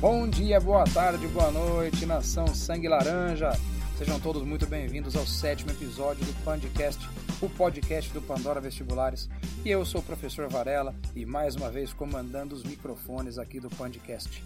[0.00, 3.52] Bom dia, boa tarde, boa noite, nação Sangue Laranja.
[3.96, 7.08] Sejam todos muito bem-vindos ao sétimo episódio do Pandcast,
[7.40, 9.26] o podcast do Pandora Vestibulares.
[9.64, 13.70] E eu sou o professor Varela e mais uma vez comandando os microfones aqui do
[13.70, 14.44] Pandcast.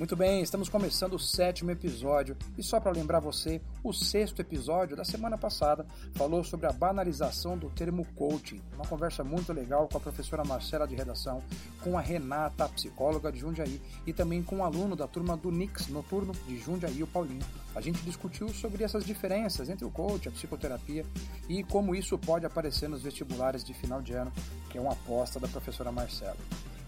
[0.00, 4.96] Muito bem, estamos começando o sétimo episódio e só para lembrar você, o sexto episódio
[4.96, 5.84] da semana passada
[6.14, 8.62] falou sobre a banalização do termo coaching.
[8.74, 11.42] Uma conversa muito legal com a professora Marcela de redação,
[11.84, 15.50] com a Renata, a psicóloga de Jundiaí, e também com um aluno da turma do
[15.50, 17.44] Nix Noturno de Jundiaí, o Paulinho.
[17.74, 21.04] A gente discutiu sobre essas diferenças entre o coach, a psicoterapia
[21.46, 24.32] e como isso pode aparecer nos vestibulares de final de ano,
[24.70, 26.38] que é uma aposta da professora Marcela.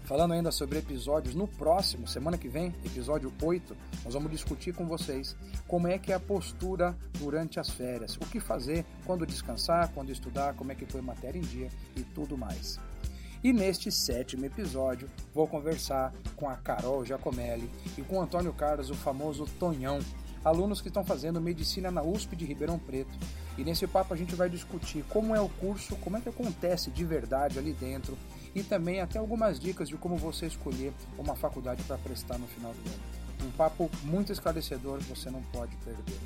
[0.03, 4.85] Falando ainda sobre episódios, no próximo, semana que vem, episódio 8, nós vamos discutir com
[4.85, 5.33] vocês
[5.65, 10.11] como é que é a postura durante as férias, o que fazer, quando descansar, quando
[10.11, 12.77] estudar, como é que foi matéria em dia e tudo mais.
[13.41, 18.89] E neste sétimo episódio, vou conversar com a Carol Giacomelli e com o Antônio Carlos,
[18.89, 19.99] o famoso Tonhão,
[20.43, 23.17] alunos que estão fazendo medicina na USP de Ribeirão Preto.
[23.57, 26.91] E nesse papo a gente vai discutir como é o curso, como é que acontece
[26.91, 28.17] de verdade ali dentro
[28.55, 32.73] e também até algumas dicas de como você escolher uma faculdade para prestar no final
[32.73, 33.47] do ano.
[33.47, 36.19] Um papo muito esclarecedor que você não pode perder.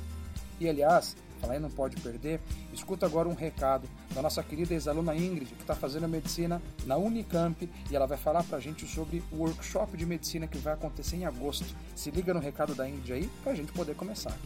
[0.60, 2.40] E aliás, falar em não pode perder,
[2.72, 7.68] escuta agora um recado da nossa querida ex-aluna Ingrid, que está fazendo medicina na Unicamp
[7.90, 11.16] e ela vai falar para a gente sobre o workshop de medicina que vai acontecer
[11.16, 11.74] em agosto.
[11.94, 14.36] Se liga no recado da Ingrid aí para a gente poder começar.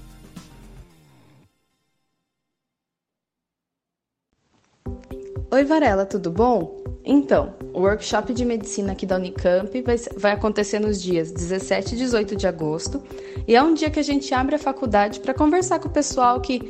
[5.50, 6.81] Oi Varela, tudo bom?
[7.04, 11.98] Então, o workshop de medicina aqui da Unicamp vai, vai, acontecer nos dias 17 e
[11.98, 13.02] 18 de agosto
[13.46, 16.40] e é um dia que a gente abre a faculdade para conversar com o pessoal
[16.40, 16.60] que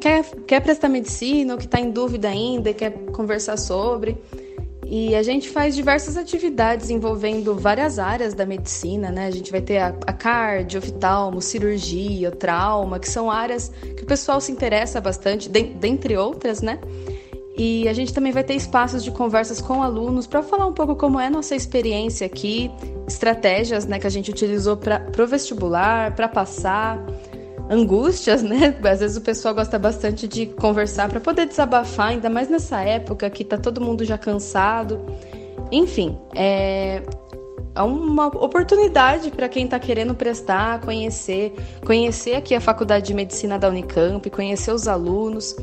[0.00, 4.16] quer, quer prestar medicina ou que está em dúvida ainda e quer conversar sobre.
[4.86, 9.26] E a gente faz diversas atividades envolvendo várias áreas da medicina, né?
[9.26, 14.06] A gente vai ter a, a cardio, oftalmo, cirurgia, trauma, que são áreas que o
[14.06, 16.78] pessoal se interessa bastante, dentre outras, né?
[17.56, 20.96] E a gente também vai ter espaços de conversas com alunos para falar um pouco
[20.96, 22.70] como é nossa experiência aqui,
[23.06, 27.04] estratégias né, que a gente utilizou para o vestibular, para passar,
[27.70, 28.76] angústias, né?
[28.82, 33.28] Às vezes o pessoal gosta bastante de conversar para poder desabafar, ainda mais nessa época
[33.30, 35.00] que tá todo mundo já cansado.
[35.70, 37.02] Enfim, é,
[37.74, 41.52] é uma oportunidade para quem está querendo prestar, conhecer,
[41.84, 45.56] conhecer aqui a Faculdade de Medicina da Unicamp, conhecer os alunos.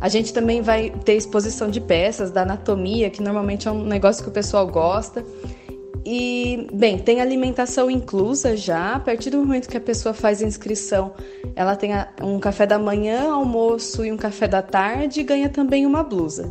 [0.00, 4.22] A gente também vai ter exposição de peças da anatomia, que normalmente é um negócio
[4.22, 5.22] que o pessoal gosta.
[6.04, 8.94] E, bem, tem alimentação inclusa já.
[8.94, 11.12] A partir do momento que a pessoa faz a inscrição,
[11.54, 11.90] ela tem
[12.22, 16.50] um café da manhã, almoço e um café da tarde e ganha também uma blusa.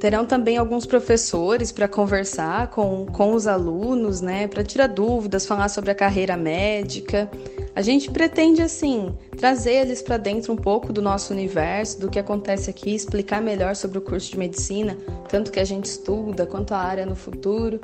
[0.00, 5.68] Terão também alguns professores para conversar com, com os alunos, né, para tirar dúvidas, falar
[5.68, 7.30] sobre a carreira médica.
[7.76, 12.20] A gente pretende, assim, trazer eles para dentro um pouco do nosso universo, do que
[12.20, 14.96] acontece aqui, explicar melhor sobre o curso de medicina,
[15.28, 17.80] tanto que a gente estuda quanto a área no futuro.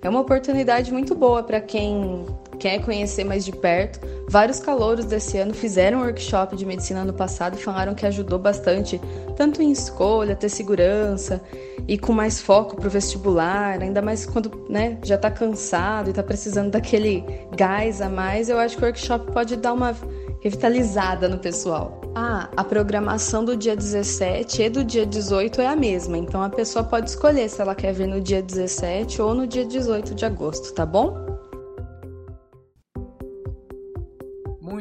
[0.00, 2.24] É uma oportunidade muito boa para quem
[2.64, 4.00] quer conhecer mais de perto.
[4.26, 8.38] Vários calouros desse ano fizeram um workshop de medicina no passado e falaram que ajudou
[8.38, 8.98] bastante,
[9.36, 11.42] tanto em escolha, ter segurança
[11.86, 16.10] e com mais foco para o vestibular, ainda mais quando né, já está cansado e
[16.10, 17.22] está precisando daquele
[17.54, 18.48] gás a mais.
[18.48, 19.94] Eu acho que o workshop pode dar uma
[20.40, 22.00] revitalizada no pessoal.
[22.14, 26.48] Ah, a programação do dia 17 e do dia 18 é a mesma, então a
[26.48, 30.24] pessoa pode escolher se ela quer vir no dia 17 ou no dia 18 de
[30.24, 31.33] agosto, tá bom?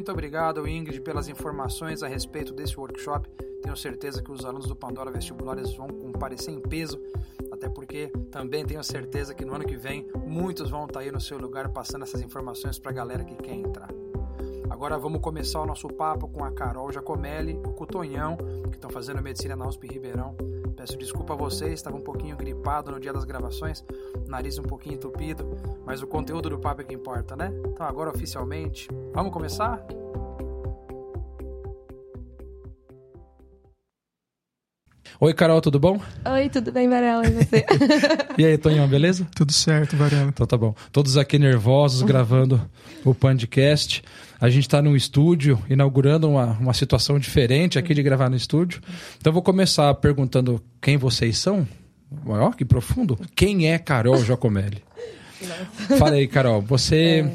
[0.03, 3.25] Muito obrigado, Ingrid, pelas informações a respeito desse workshop.
[3.61, 6.99] Tenho certeza que os alunos do Pandora Vestibulares vão comparecer em peso,
[7.49, 11.21] até porque também tenho certeza que no ano que vem muitos vão estar aí no
[11.21, 13.87] seu lugar passando essas informações para a galera que quer entrar.
[14.69, 18.35] Agora vamos começar o nosso papo com a Carol Jacomelli, o Cutonhão,
[18.69, 20.35] que estão fazendo medicina na USP Ribeirão.
[20.83, 23.85] Peço desculpa a vocês, estava um pouquinho gripado no dia das gravações,
[24.27, 25.47] nariz um pouquinho entupido,
[25.85, 27.53] mas o conteúdo do papo é que importa, né?
[27.67, 29.81] Então agora oficialmente, vamos começar?
[35.19, 36.01] Oi, Carol, tudo bom?
[36.25, 37.25] Oi, tudo bem, Varela?
[37.27, 37.65] E você?
[38.37, 39.27] e aí, Tonhão, beleza?
[39.35, 40.29] Tudo certo, Varela.
[40.29, 40.73] Então tá bom.
[40.91, 42.59] Todos aqui nervosos, gravando
[43.05, 44.03] o podcast.
[44.41, 48.81] A gente está no estúdio, inaugurando uma, uma situação diferente aqui de gravar no estúdio.
[49.17, 51.67] Então vou começar perguntando quem vocês são.
[52.25, 53.17] Ó, que profundo.
[53.35, 54.83] Quem é Carol Giacomelli?
[55.97, 56.61] Fala aí, Carol.
[56.61, 57.31] Você é.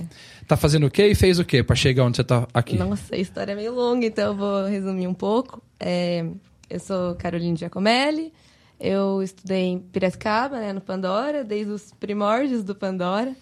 [0.46, 2.76] tá fazendo o quê e fez o quê para chegar onde você tá aqui?
[2.76, 5.62] Nossa, a história é meio longa, então eu vou resumir um pouco.
[5.78, 6.24] É,
[6.68, 8.32] eu sou Caroline Giacomelli.
[8.78, 13.34] Eu estudei em Piracicaba, né, no Pandora, desde os primórdios do Pandora.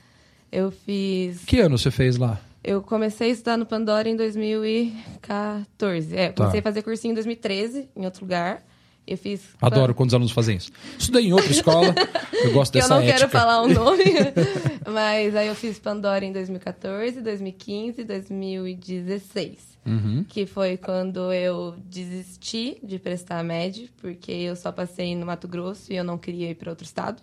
[0.51, 1.45] Eu fiz.
[1.45, 2.41] Que ano você fez lá?
[2.65, 6.17] Eu comecei a estudar no Pandora em 2014.
[6.17, 6.69] É, comecei tá.
[6.69, 8.65] a fazer cursinho em 2013, em outro lugar.
[9.07, 9.41] Eu fiz.
[9.63, 10.71] Adoro quando os alunos fazem isso.
[10.99, 11.95] Estudei em outra escola,
[12.33, 13.19] eu gosto dessa Eu não ética.
[13.19, 14.03] quero falar o nome,
[14.93, 19.77] mas aí eu fiz Pandora em 2014, 2015 e 2016.
[19.87, 20.25] Uhum.
[20.29, 25.47] Que foi quando eu desisti de prestar a MED, porque eu só passei no Mato
[25.47, 27.23] Grosso e eu não queria ir para outro estado.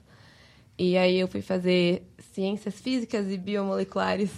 [0.78, 2.04] E aí eu fui fazer
[2.34, 4.32] Ciências Físicas e Biomoleculares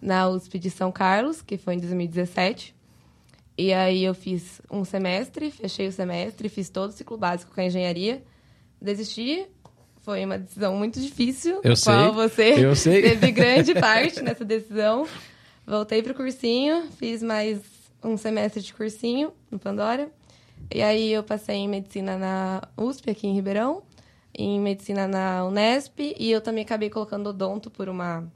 [0.00, 2.74] na USP de São Carlos, que foi em 2017.
[3.56, 7.60] E aí eu fiz um semestre, fechei o semestre, fiz todo o ciclo básico com
[7.60, 8.22] a engenharia.
[8.80, 9.46] Desisti,
[10.02, 13.00] foi uma decisão muito difícil, eu sei, qual você eu sei.
[13.16, 15.06] teve grande parte nessa decisão.
[15.66, 17.60] Voltei para o cursinho, fiz mais
[18.02, 20.10] um semestre de cursinho no Pandora.
[20.72, 23.82] E aí eu passei em medicina na USP, aqui em Ribeirão,
[24.34, 28.30] em medicina na Unesp, e eu também acabei colocando odonto por uma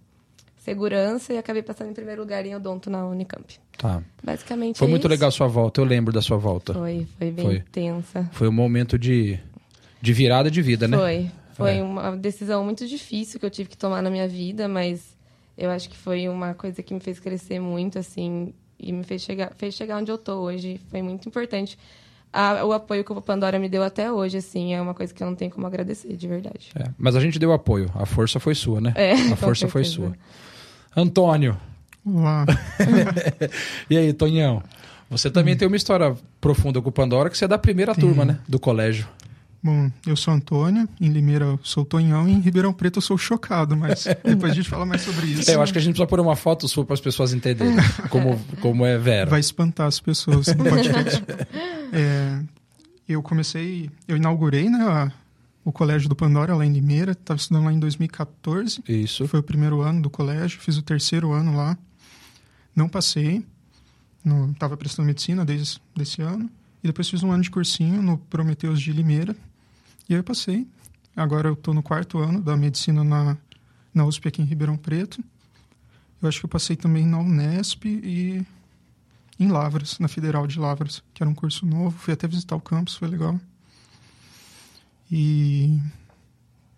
[0.69, 3.59] segurança e acabei passando em primeiro lugar em odonto na Unicamp.
[3.76, 4.03] Tá.
[4.23, 5.09] Basicamente Foi é muito isso.
[5.09, 6.75] legal a sua volta, eu lembro da sua volta.
[6.75, 7.61] Foi, foi bem foi.
[7.73, 8.29] tensa.
[8.32, 9.38] Foi um momento de,
[10.00, 10.97] de virada de vida, né?
[10.97, 11.31] Foi.
[11.55, 11.82] Foi é.
[11.82, 15.17] uma decisão muito difícil que eu tive que tomar na minha vida, mas
[15.56, 19.23] eu acho que foi uma coisa que me fez crescer muito, assim, e me fez
[19.23, 20.81] chegar, fez chegar onde eu tô hoje.
[20.88, 21.76] Foi muito importante
[22.32, 25.23] a, o apoio que o Pandora me deu até hoje, assim, é uma coisa que
[25.23, 26.71] eu não tenho como agradecer, de verdade.
[26.75, 28.93] É, mas a gente deu apoio, a força foi sua, né?
[28.94, 30.12] É, a força foi sua.
[30.96, 31.56] Antônio.
[32.05, 32.46] Olá.
[33.88, 34.62] e aí, Tonhão?
[35.11, 35.58] Você também hum.
[35.58, 38.05] tem uma história profunda com o Pandora, que você é da primeira tem.
[38.05, 38.38] turma, né?
[38.49, 39.06] Do colégio.
[39.62, 43.19] Bom, eu sou Antônio, em Limeira eu sou Tonhão e em Ribeirão Preto eu sou
[43.19, 45.50] Chocado, mas depois a gente fala mais sobre isso.
[45.50, 47.75] É, eu acho que a gente precisa pôr uma foto sua para as pessoas entenderem
[48.08, 49.29] como, como é Vera.
[49.29, 51.25] Vai espantar as pessoas no podcast.
[51.93, 52.40] é,
[53.08, 55.11] eu comecei, eu inaugurei né, a,
[55.69, 58.82] o colégio do Pandora lá em Limeira, estava estudando lá em 2014.
[58.88, 59.29] Isso.
[59.29, 61.76] Foi o primeiro ano do colégio, fiz o terceiro ano lá.
[62.75, 63.44] Não passei,
[64.50, 66.49] estava prestando medicina desde esse ano.
[66.82, 69.37] E depois fiz um ano de cursinho no Prometeus de Limeira.
[70.09, 70.67] E aí eu passei.
[71.15, 73.37] Agora eu estou no quarto ano da medicina na,
[73.93, 75.23] na USP aqui em Ribeirão Preto.
[76.23, 78.43] Eu acho que eu passei também na Unesp e
[79.38, 81.99] em Lavras, na Federal de Lavras, que era um curso novo.
[81.99, 83.38] Fui até visitar o campus, foi legal.
[85.11, 85.79] E,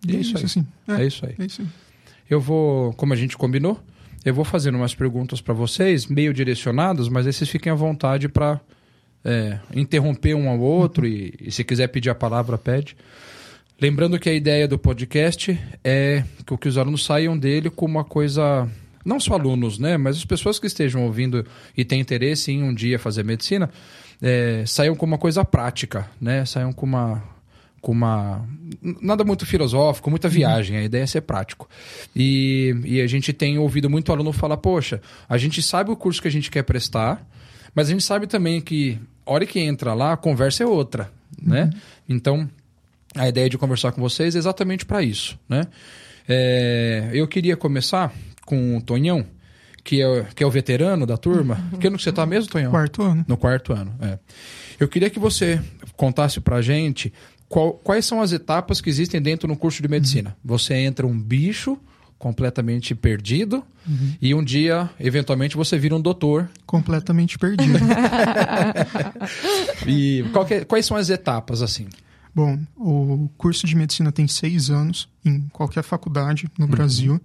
[0.07, 0.43] e é, isso, aí.
[0.43, 0.67] Assim.
[0.87, 1.35] É, é, isso aí.
[1.37, 1.67] É isso aí.
[2.29, 3.79] Eu vou, como a gente combinou,
[4.23, 8.29] eu vou fazendo umas perguntas para vocês, meio direcionadas, mas aí vocês fiquem à vontade
[8.29, 8.61] para
[9.23, 11.11] é, interromper um ao outro uhum.
[11.11, 12.95] e, e, se quiser pedir a palavra, pede.
[13.79, 16.23] Lembrando que a ideia do podcast é
[16.59, 18.69] que os alunos saiam dele com uma coisa
[19.03, 21.43] não só alunos, né, mas as pessoas que estejam ouvindo
[21.75, 23.69] e têm interesse em um dia fazer medicina,
[24.21, 27.23] é, saiam com uma coisa prática, né, saiam com uma
[27.81, 28.47] com uma
[29.01, 30.33] nada muito filosófico, muita uhum.
[30.33, 30.77] viagem.
[30.77, 31.67] A ideia é ser prático.
[32.15, 36.21] E, e a gente tem ouvido muito aluno falar: poxa, a gente sabe o curso
[36.21, 37.27] que a gente quer prestar,
[37.73, 41.11] mas a gente sabe também que hora que entra lá, a conversa é outra,
[41.41, 41.63] né?
[41.63, 41.79] uhum.
[42.09, 42.49] Então,
[43.15, 45.63] a ideia de conversar com vocês é exatamente para isso, né?
[46.27, 48.13] É, eu queria começar
[48.45, 49.25] com o Tonhão,
[49.83, 51.69] que é, que é o veterano da turma.
[51.71, 51.79] Uhum.
[51.79, 52.71] Que ano que você está mesmo, Tonhão?
[52.71, 53.25] Quarto ano.
[53.27, 54.19] No quarto ano, é.
[54.79, 55.59] Eu queria que você
[55.95, 57.13] contasse para gente
[57.51, 60.29] qual, quais são as etapas que existem dentro do curso de medicina.
[60.29, 60.55] Uhum.
[60.55, 61.77] Você entra um bicho
[62.17, 64.15] completamente perdido uhum.
[64.21, 66.49] e um dia, eventualmente, você vira um doutor.
[66.65, 67.79] Completamente perdido.
[69.85, 71.87] e é, quais são as etapas, assim?
[72.33, 76.71] Bom, o curso de medicina tem seis anos em qualquer faculdade no uhum.
[76.71, 77.21] Brasil.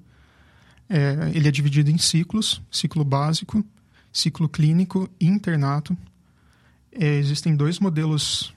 [0.89, 3.65] É, ele é dividido em ciclos, ciclo básico,
[4.13, 5.97] ciclo clínico e internato.
[6.91, 8.53] É, existem dois modelos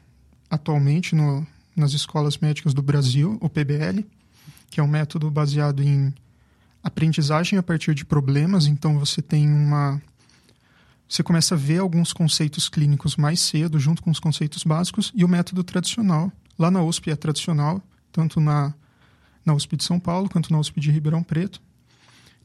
[0.49, 1.45] atualmente no,
[1.79, 4.05] nas escolas médicas do Brasil, o PBL,
[4.69, 6.13] que é um método baseado em
[6.83, 8.67] aprendizagem a partir de problemas.
[8.67, 10.01] Então você tem uma
[11.07, 15.25] você começa a ver alguns conceitos clínicos mais cedo, junto com os conceitos básicos, e
[15.25, 16.31] o método tradicional.
[16.57, 17.81] Lá na USP é tradicional,
[18.11, 18.75] tanto na,
[19.43, 21.59] na USP de São Paulo quanto na USP de Ribeirão Preto.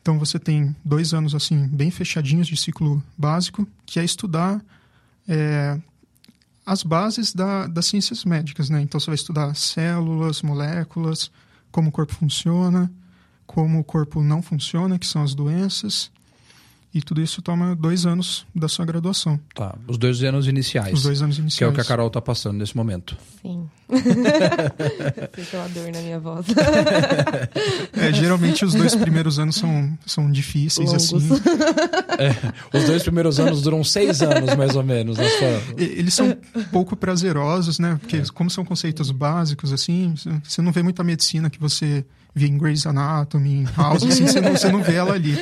[0.01, 4.65] Então você tem dois anos assim bem fechadinhos de ciclo básico, que é estudar
[5.29, 5.79] é,
[6.67, 8.81] as bases da, das ciências médicas, né?
[8.81, 11.31] Então você vai estudar células, moléculas,
[11.71, 12.91] como o corpo funciona,
[13.47, 16.11] como o corpo não funciona, que são as doenças,
[16.95, 19.39] e tudo isso toma dois anos da sua graduação.
[19.53, 20.95] Tá, os dois anos iniciais.
[20.95, 21.59] Os dois anos iniciais.
[21.59, 23.17] Que é o que a Carol está passando nesse momento.
[23.43, 23.69] Sim.
[25.33, 26.47] Fica uma dor na minha voz.
[27.93, 31.15] É, geralmente os dois primeiros anos são, são difíceis, Longos.
[31.15, 31.29] assim.
[32.19, 35.17] É, os dois primeiros anos duram seis anos, mais ou menos.
[35.17, 35.63] Sua...
[35.79, 36.37] E- Eles são
[36.71, 37.97] pouco prazerosos, né?
[38.01, 42.05] Porque como são conceitos básicos, assim, você não vê muita medicina que você
[42.37, 45.37] vê em Grey's Anatomy, em House, assim, você não, você não vê ela ali.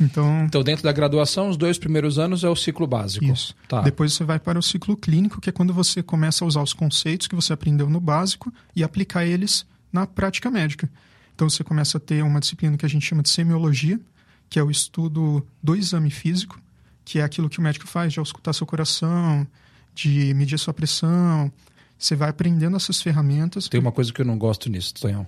[0.00, 3.24] Então, Então, dentro da graduação, os dois primeiros anos é o ciclo básico.
[3.24, 3.54] Isso.
[3.68, 3.82] Tá.
[3.82, 6.72] Depois você vai para o ciclo clínico, que é quando você começa a usar os
[6.72, 10.90] conceitos que você aprendeu no básico e aplicar eles na prática médica.
[11.34, 14.00] Então você começa a ter uma disciplina que a gente chama de semiologia,
[14.48, 16.60] que é o estudo do exame físico,
[17.04, 19.46] que é aquilo que o médico faz de auscultar seu coração,
[19.94, 21.52] de medir sua pressão.
[21.98, 23.68] Você vai aprendendo essas ferramentas.
[23.68, 25.26] Tem uma coisa que eu não gosto nisso, Tonhão.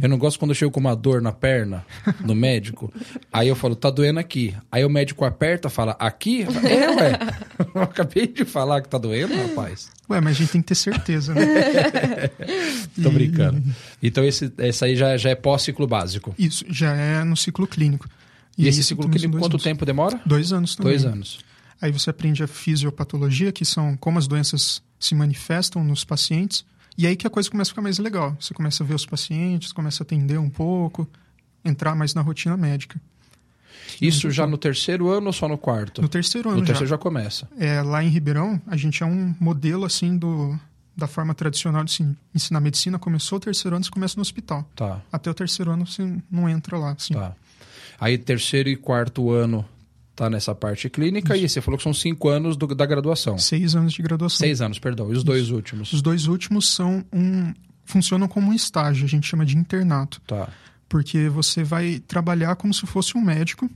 [0.00, 1.84] Eu não gosto quando eu chego com uma dor na perna,
[2.20, 2.92] no médico.
[3.32, 4.54] Aí eu falo, tá doendo aqui.
[4.70, 6.42] Aí o médico aperta, fala, aqui?
[6.42, 7.18] É, ué.
[7.74, 9.90] Eu acabei de falar que tá doendo, rapaz.
[10.10, 11.42] Ué, mas a gente tem que ter certeza, né?
[13.02, 13.62] Tô E- brincando.
[14.02, 16.34] Então esse, esse aí já, já é pós-ciclo básico.
[16.38, 18.08] Isso, já é no ciclo clínico.
[18.58, 19.62] E, aí esse ciclo clínico, quanto anos.
[19.62, 20.20] tempo demora?
[20.26, 20.92] Dois anos também.
[20.92, 21.38] Dois anos.
[21.80, 26.64] Aí você aprende a fisiopatologia, que são como as doenças se manifestam nos pacientes.
[26.96, 28.36] E aí que a coisa começa a ficar mais legal.
[28.38, 31.08] Você começa a ver os pacientes, começa a atender um pouco,
[31.64, 33.00] entrar mais na rotina médica.
[34.00, 36.00] Isso já no terceiro ano ou só no quarto?
[36.02, 36.94] No terceiro No ano terceiro já.
[36.94, 37.48] já começa.
[37.58, 40.58] É, lá em Ribeirão, a gente é um modelo assim do
[40.94, 42.98] da forma tradicional de se ensinar medicina.
[42.98, 44.68] Começou o terceiro ano, você começa no hospital.
[44.76, 46.92] Tá, Até o terceiro ano você não entra lá.
[46.92, 47.14] Assim.
[47.14, 47.34] tá.
[47.98, 49.64] Aí terceiro e quarto ano
[50.24, 53.36] tá nessa parte clínica e você falou que são cinco anos do- da graduação.
[53.38, 54.38] Seis anos de graduação.
[54.38, 55.12] Seis anos, perdão.
[55.12, 55.92] E os dois últimos?
[55.92, 57.52] Os dois últimos são um
[57.84, 60.20] funcionam como um estágio, a gente chama de internato.
[60.26, 60.48] Tá.
[60.88, 63.68] porque você vai trabalhar como se fosse um médico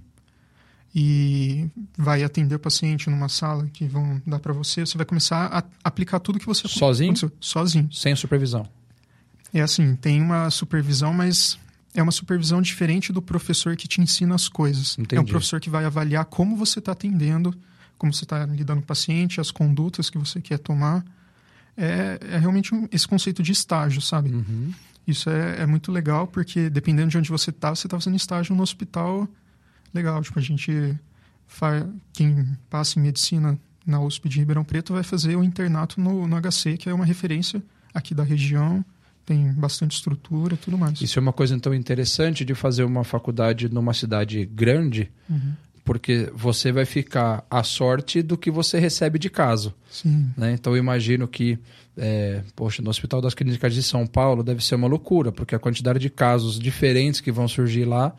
[0.94, 4.80] e vai atender o paciente numa sala que vão dar para você.
[4.84, 7.10] Você vai começar a aplicar tudo que você Sozinho?
[7.12, 7.32] aconteceu.
[7.40, 7.88] sozinho.
[7.92, 8.66] Sem supervisão.
[9.52, 11.58] É assim, tem uma supervisão, mas
[11.96, 14.96] é uma supervisão diferente do professor que te ensina as coisas.
[14.96, 15.30] É um Entendi.
[15.32, 17.52] professor que vai avaliar como você está atendendo,
[17.98, 21.04] como você está lidando com o paciente, as condutas que você quer tomar.
[21.76, 24.30] É, é realmente um- esse conceito de estágio, sabe?
[24.30, 24.72] Uhum.
[25.06, 28.54] Isso é, é muito legal, porque dependendo de onde você está, você está fazendo estágio
[28.54, 29.26] no hospital
[29.94, 30.22] legal.
[30.22, 30.98] Tipo, a gente.
[31.46, 31.88] Fa...
[32.12, 36.36] Quem passa em medicina na USP de Ribeirão Preto vai fazer o internato no, no
[36.40, 37.62] HC, que é uma referência
[37.94, 38.84] aqui da região.
[39.26, 41.00] Tem bastante estrutura e tudo mais.
[41.02, 45.52] Isso é uma coisa então interessante de fazer uma faculdade numa cidade grande, Uhum.
[45.84, 49.74] porque você vai ficar à sorte do que você recebe de caso.
[50.36, 50.52] Né?
[50.52, 51.58] Então eu imagino que,
[51.96, 55.58] é, poxa, no Hospital das Clínicas de São Paulo deve ser uma loucura, porque a
[55.58, 58.14] quantidade de casos diferentes que vão surgir lá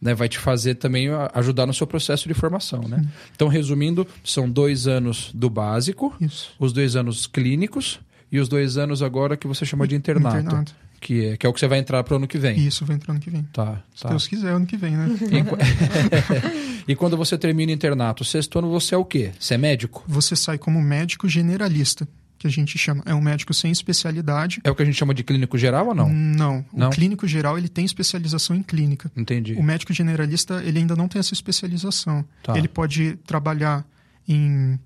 [0.00, 2.80] né, vai te fazer também ajudar no seu processo de formação.
[2.88, 3.04] Né?
[3.34, 6.50] Então, resumindo, são dois anos do básico, Isso.
[6.58, 8.00] os dois anos clínicos
[8.34, 10.74] e os dois anos agora que você chama de internato, Internato.
[11.00, 12.58] Que, é, que é o que você vai entrar para o ano que vem.
[12.58, 13.44] Isso vai entrar ano que vem.
[13.52, 14.08] Tá, Se tá.
[14.08, 15.06] Deus quiser, ano que vem, né?
[16.88, 19.30] E, e quando você termina o internato, sexto ano você é o quê?
[19.38, 20.02] Você é médico?
[20.08, 23.04] Você sai como médico generalista, que a gente chama.
[23.06, 24.60] É um médico sem especialidade.
[24.64, 26.08] É o que a gente chama de clínico geral ou não?
[26.12, 26.64] Não.
[26.72, 26.88] Não?
[26.88, 29.12] O clínico geral ele tem especialização em clínica.
[29.16, 29.54] Entendi.
[29.54, 32.24] O médico generalista ele ainda não tem essa especialização.
[32.42, 32.58] Tá.
[32.58, 33.86] Ele pode trabalhar
[34.26, 34.76] em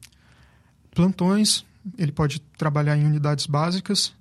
[0.94, 1.64] plantões,
[1.96, 4.12] ele pode trabalhar em unidades básicas,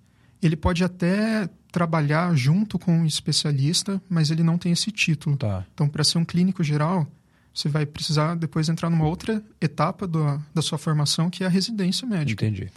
[0.41, 5.37] ele pode até trabalhar junto com um especialista, mas ele não tem esse título.
[5.37, 5.65] Tá.
[5.73, 7.07] Então, para ser um clínico geral,
[7.53, 11.49] você vai precisar depois entrar numa outra etapa do, da sua formação, que é a
[11.49, 12.45] residência médica.
[12.45, 12.69] Entendi.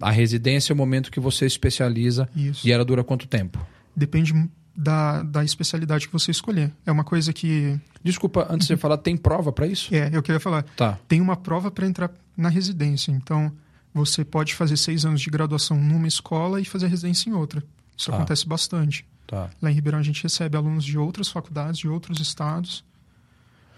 [0.00, 2.66] A residência é o momento que você especializa Isso.
[2.66, 3.64] e ela dura quanto tempo?
[3.94, 4.34] Depende
[4.76, 6.70] da, da especialidade que você escolher.
[6.84, 7.80] É uma coisa que.
[8.04, 9.94] Desculpa, antes de você falar, tem prova para isso?
[9.94, 10.64] É, eu queria falar.
[10.76, 10.98] Tá.
[11.08, 13.10] tem uma prova para entrar na residência.
[13.10, 13.50] Então,
[13.96, 17.62] você pode fazer seis anos de graduação numa escola e fazer residência em outra.
[17.96, 18.16] Isso Tá.
[18.16, 19.06] acontece bastante.
[19.26, 19.50] Tá.
[19.60, 22.84] Lá em Ribeirão, a gente recebe alunos de outras faculdades, de outros estados.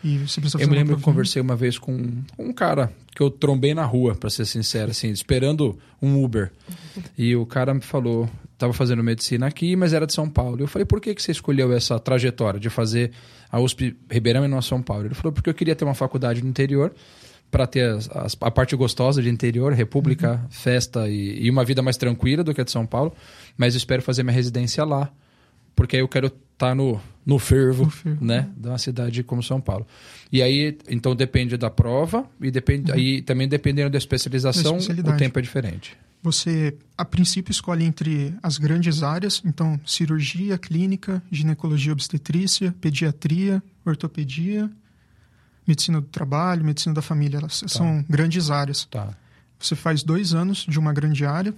[0.03, 3.31] E você precisa Eu me lembro que conversei uma vez com um cara que eu
[3.31, 6.53] trombei na rua, pra ser sincero, assim, esperando um Uber.
[7.17, 10.61] E o cara me falou, tava fazendo medicina aqui, mas era de São Paulo.
[10.61, 13.11] Eu falei, por que, que você escolheu essa trajetória de fazer
[13.51, 15.07] a USP Ribeirão e não São Paulo?
[15.07, 16.95] Ele falou, porque eu queria ter uma faculdade no interior
[17.51, 21.81] para ter as- as- a parte gostosa de interior, república, festa e, e uma vida
[21.83, 23.13] mais tranquila do que a de São Paulo,
[23.57, 25.11] mas espero fazer minha residência lá,
[25.75, 28.25] porque aí eu quero estar no, no fervo, No fervo.
[28.25, 29.87] né, de uma cidade como São Paulo.
[30.31, 35.17] E aí, então depende da prova e depende, aí também dependendo da especialização, Da o
[35.17, 35.97] tempo é diferente.
[36.21, 44.69] Você, a princípio, escolhe entre as grandes áreas, então cirurgia, clínica, ginecologia, obstetrícia, pediatria, ortopedia,
[45.69, 47.37] medicina do trabalho, medicina da família.
[47.39, 48.87] Elas são grandes áreas.
[48.87, 49.11] Tá.
[49.61, 51.55] Você faz dois anos de uma grande área,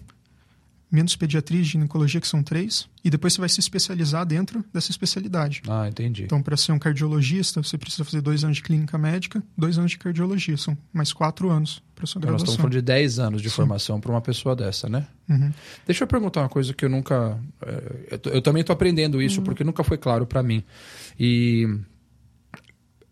[0.91, 4.91] menos pediatria e ginecologia, que são três, e depois você vai se especializar dentro dessa
[4.91, 5.63] especialidade.
[5.69, 6.25] Ah, entendi.
[6.25, 9.93] Então, para ser um cardiologista, você precisa fazer dois anos de clínica médica, dois anos
[9.93, 10.57] de cardiologia.
[10.57, 12.57] São mais quatro anos para sua Então, nós estamos graduação.
[12.57, 13.55] falando de 10 anos de Sim.
[13.57, 15.07] formação para uma pessoa dessa, né?
[15.29, 15.53] Uhum.
[15.87, 17.39] Deixa eu perguntar uma coisa que eu nunca.
[17.63, 20.65] eh, Eu, eu também estou aprendendo isso porque nunca foi claro para mim.
[21.21, 21.69] E.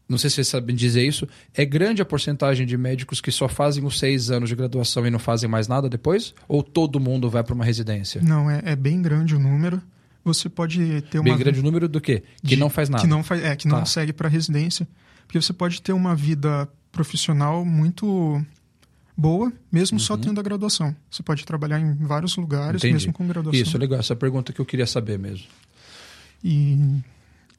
[0.09, 1.29] Não sei se vocês sabem dizer isso.
[1.55, 5.11] É grande a porcentagem de médicos que só fazem os seis anos de graduação e
[5.11, 6.35] não fazem mais nada depois?
[6.49, 8.23] Ou todo mundo vai para uma residência?
[8.23, 9.83] Não, é, é bem grande o número.
[10.25, 12.23] Você pode ter uma Bem grande o número do quê?
[12.43, 13.03] Que de- não faz nada.
[13.03, 13.85] Que não faz, é, que não Tá.
[13.85, 14.89] segue para residência,
[15.27, 18.43] porque você pode ter uma vida profissional muito
[19.17, 20.95] boa, mesmo só tendo a graduação.
[21.11, 22.89] Você pode trabalhar em vários lugares, Uhum.
[22.89, 22.93] Entendi.
[23.07, 23.61] mesmo com graduação.
[23.61, 24.01] Isso, é legal.
[24.01, 25.47] Essa pergunta que eu queria saber mesmo.
[26.43, 26.77] E,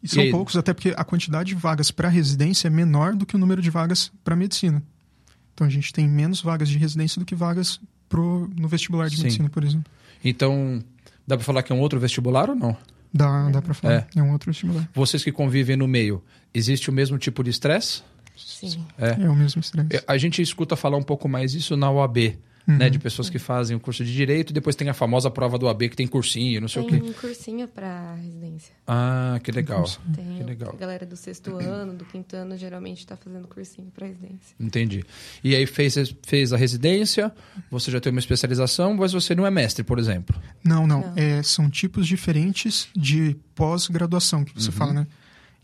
[0.02, 0.32] e são E aí?
[0.32, 3.62] poucos, até porque a quantidade de vagas para residência é menor do que o número
[3.62, 4.82] de vagas para medicina.
[5.54, 9.18] Então a gente tem menos vagas de residência do que vagas pro, no vestibular de
[9.18, 9.24] Sim.
[9.24, 9.92] medicina, por exemplo.
[10.24, 10.84] Então,
[11.28, 12.76] dá para falar que é um outro vestibular ou não?
[13.14, 14.08] Dá, dá para falar.
[14.16, 14.22] É.
[14.22, 14.88] um outro vestibular.
[14.94, 18.02] Vocês que convivem no meio, existe o mesmo tipo de estresse?
[18.38, 18.86] Sim.
[18.98, 19.22] É.
[19.24, 19.90] É o mesmo estresse.
[19.96, 22.38] É, A gente escuta falar um pouco mais isso na UAB,
[22.70, 22.78] Uhum.
[22.78, 22.90] né?
[22.90, 25.68] De pessoas que fazem o curso de Direito e depois tem a famosa prova do
[25.68, 27.10] AB que tem cursinho, não sei o Tem quê.
[27.10, 28.74] um cursinho pra residência.
[28.88, 29.84] Ah, que legal.
[30.16, 30.74] Tem Que o- legal.
[30.74, 34.56] a galera do sexto ano, do quinto ano, geralmente tá fazendo cursinho pra residência.
[34.60, 35.04] Entendi.
[35.44, 37.32] E aí fez, fez a residência,
[37.72, 40.40] você já tem uma especialização, mas você não é mestre, por exemplo.
[40.64, 41.02] Não, não.
[41.02, 41.14] Não.
[41.16, 45.08] É, são tipos diferentes de pós-graduação que você fala, né?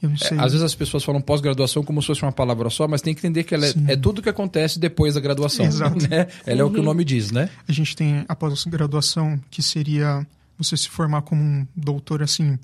[0.06, 0.16] Eu não.
[0.16, 0.38] É, sei.
[0.38, 3.20] às vezes as pessoas falam pós-graduação como se fosse uma palavra só, mas tem que
[3.20, 5.66] entender que ela é, é tudo que acontece depois da graduação.
[5.66, 6.08] Exato.
[6.10, 6.28] Né?
[6.46, 7.50] Ela é o que o nome diz, né?
[7.68, 10.26] A gente tem a pós-graduação, que seria
[10.58, 12.58] você se formar como um doutor, assim,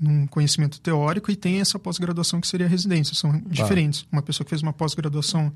[0.00, 3.14] num conhecimento teórico, e tem essa pós-graduação que seria a residência.
[3.14, 3.40] São Tá.
[3.50, 4.06] diferentes.
[4.10, 5.52] Uma pessoa que fez uma pós-graduação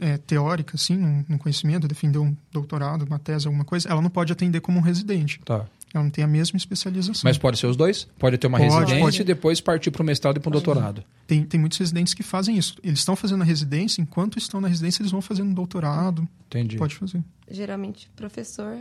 [0.00, 4.10] é, teórica, assim, num, num conhecimento, defendeu um doutorado, uma tese, alguma coisa, ela não
[4.10, 5.40] pode atender como um residente.
[5.44, 5.64] Tá.
[5.94, 7.22] Ela não tem a mesma especialização.
[7.24, 8.06] Mas pode ser os dois?
[8.18, 9.20] Pode ter uma Pode, residência pode.
[9.22, 11.02] e depois partir para o mestrado e para o doutorado.
[11.26, 12.76] Tem, tem muitos residentes que fazem isso.
[12.82, 16.28] Eles estão fazendo a residência, enquanto estão na residência, eles vão fazendo um doutorado.
[16.48, 16.76] Entendi.
[16.76, 17.22] Pode fazer.
[17.50, 18.78] Geralmente, professor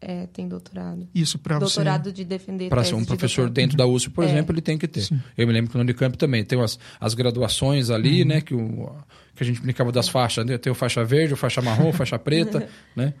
[0.00, 1.08] é, tem doutorado.
[1.14, 1.76] Isso para você.
[1.76, 3.54] doutorado de defender Para ser um de professor doutorado.
[3.54, 4.28] dentro da USP, por É.
[4.30, 5.02] exemplo, ele tem que ter.
[5.02, 5.20] Sim.
[5.36, 8.40] Eu me lembro que no Unicamp também tem as, as graduações ali, né?
[8.40, 8.94] Que, o,
[9.34, 10.56] que a gente brincava das faixas, né?
[10.58, 13.14] Tem o faixa verde, o faixa marrom, faixa preta, né?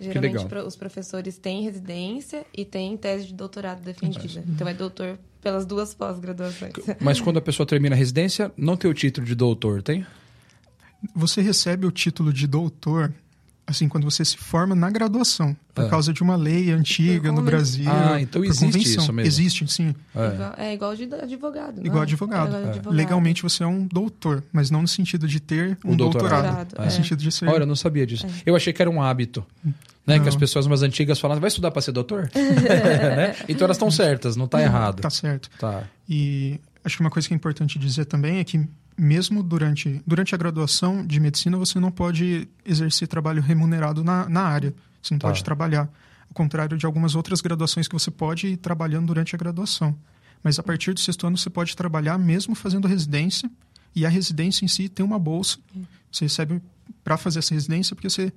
[0.00, 4.44] Geralmente, pro- os professores têm residência e têm tese de doutorado defendida.
[4.48, 6.72] Então, é doutor pelas duas pós-graduações.
[7.00, 10.06] Mas quando a pessoa termina a residência, não tem o título de doutor, tem?
[11.14, 13.12] Você recebe o título de doutor
[13.68, 15.88] assim quando você se forma na graduação, por É.
[15.88, 17.84] causa de uma lei antiga no Brasil.
[17.88, 19.02] Ah, então por existe convenção.
[19.04, 19.28] isso mesmo.
[19.28, 19.94] Existe, sim.
[20.14, 20.26] É.
[20.34, 21.76] Igual, é igual de advogado.
[21.76, 22.02] não Igual é?
[22.04, 22.56] advogado.
[22.56, 22.68] É É.
[22.70, 22.94] advogado.
[22.94, 26.42] Legalmente você é um doutor, mas não no sentido de ter um, Um doutorado.
[26.44, 26.78] doutorado.
[26.78, 26.90] No é.
[26.90, 27.46] sentido de ser.
[27.46, 28.26] Olha, eu não sabia disso.
[28.46, 29.44] Eu achei que era um hábito.
[30.06, 30.16] Né?
[30.16, 30.22] Não.
[30.22, 32.30] Que as pessoas mais antigas falavam, vai estudar para ser doutor?
[32.34, 33.36] Né?
[33.48, 35.00] Então elas estão certas, não está errado.
[35.02, 35.50] Tá certo.
[35.58, 35.82] Tá.
[36.08, 38.66] E acho que uma coisa que é importante dizer também é que
[38.98, 44.42] mesmo durante, durante a graduação de medicina você não pode exercer trabalho remunerado na, na
[44.42, 44.74] área.
[45.00, 45.28] Você não Tá.
[45.28, 45.82] pode trabalhar.
[46.28, 49.96] Ao contrário de algumas outras graduações que você pode ir trabalhando durante a graduação.
[50.42, 53.50] Mas a partir do sexto ano você pode trabalhar mesmo fazendo residência.
[53.94, 55.58] E a residência em si tem uma bolsa.
[56.12, 56.60] Você recebe
[57.02, 58.32] para fazer essa residência porque você,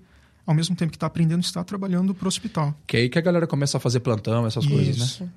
[0.46, 2.74] ao mesmo tempo que está aprendendo, está trabalhando para o hospital.
[2.88, 5.06] Que é aí que a galera começa a fazer plantão, essas coisas, né?
[5.06, 5.30] Isso.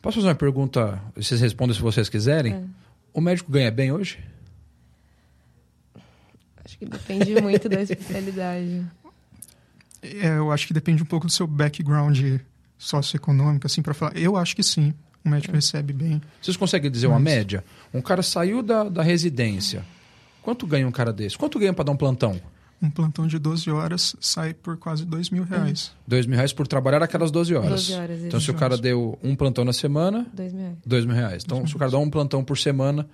[0.00, 1.00] Posso fazer uma pergunta?
[1.14, 2.54] Vocês respondem se vocês quiserem.
[2.54, 2.64] É.
[3.14, 4.18] O médico ganha bem hoje?
[6.72, 8.82] Acho que depende muito da especialidade.
[10.02, 12.18] É, eu acho que depende um pouco do seu background
[12.78, 14.16] socioeconômico, assim, para falar.
[14.16, 14.92] Eu acho que sim.
[15.24, 16.20] O médico recebe bem.
[16.40, 17.64] Vocês conseguem dizer uma Mas- média?
[17.94, 19.84] Um cara saiu da, da residência.
[20.42, 21.38] Quanto ganha um cara desse?
[21.38, 22.40] Quanto ganha para dar um plantão?
[22.82, 25.92] Um plantão de 12 horas sai por quase 2 mil reais.
[26.04, 27.86] Dois mil reais por trabalhar aquelas 12 horas.
[27.86, 30.78] 12 horas, então, se o cara deu um plantão na semana, Dois mil reais.
[30.84, 31.42] dois mil reais.
[31.46, 33.06] Então, se o cara dá um plantão por semana,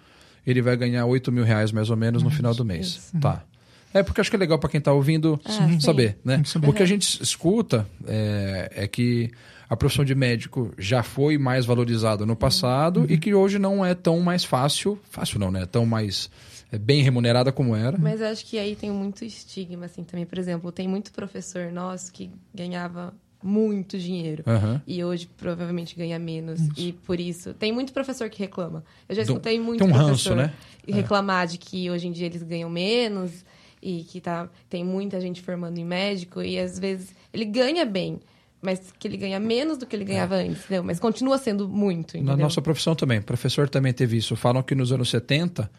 [0.51, 3.13] ele vai ganhar 8 mil reais mais ou menos no final do mês.
[3.21, 3.45] Tá.
[3.93, 5.81] É porque acho que é legal para quem está ouvindo sim.
[5.81, 6.35] saber, né?
[6.35, 6.69] Tem que saber.
[6.69, 9.31] O que a gente escuta é, é que
[9.69, 13.95] a profissão de médico já foi mais valorizada no passado e que hoje não é
[13.95, 15.67] tão mais fácil, fácil não, né?
[15.67, 16.31] Tão mais
[16.71, 17.97] é, bem remunerada como era.
[17.99, 20.27] Mas eu acho que aí tem muito estigma, assim, também.
[20.27, 24.43] Por exemplo, tem muito professor nosso que ganhava muito dinheiro.
[24.47, 24.83] Aham.
[24.87, 26.61] E hoje provavelmente ganha menos.
[26.77, 27.55] E por isso.
[27.55, 28.85] Tem muito professor que reclama.
[29.09, 30.53] Eu já escutei muito tem um professor ranço, né?
[30.87, 33.45] reclamar de que hoje em dia eles ganham menos
[33.83, 38.19] e que tá, tem muita gente formando em médico e às vezes ele ganha bem.
[38.61, 40.83] Mas que ele ganha menos do que ele ganhava antes, entendeu?
[40.83, 42.39] Mas continua sendo muito, Na entendeu?
[42.39, 43.21] nossa profissão também.
[43.21, 44.35] O professor também teve isso.
[44.35, 45.71] Falam que nos anos 70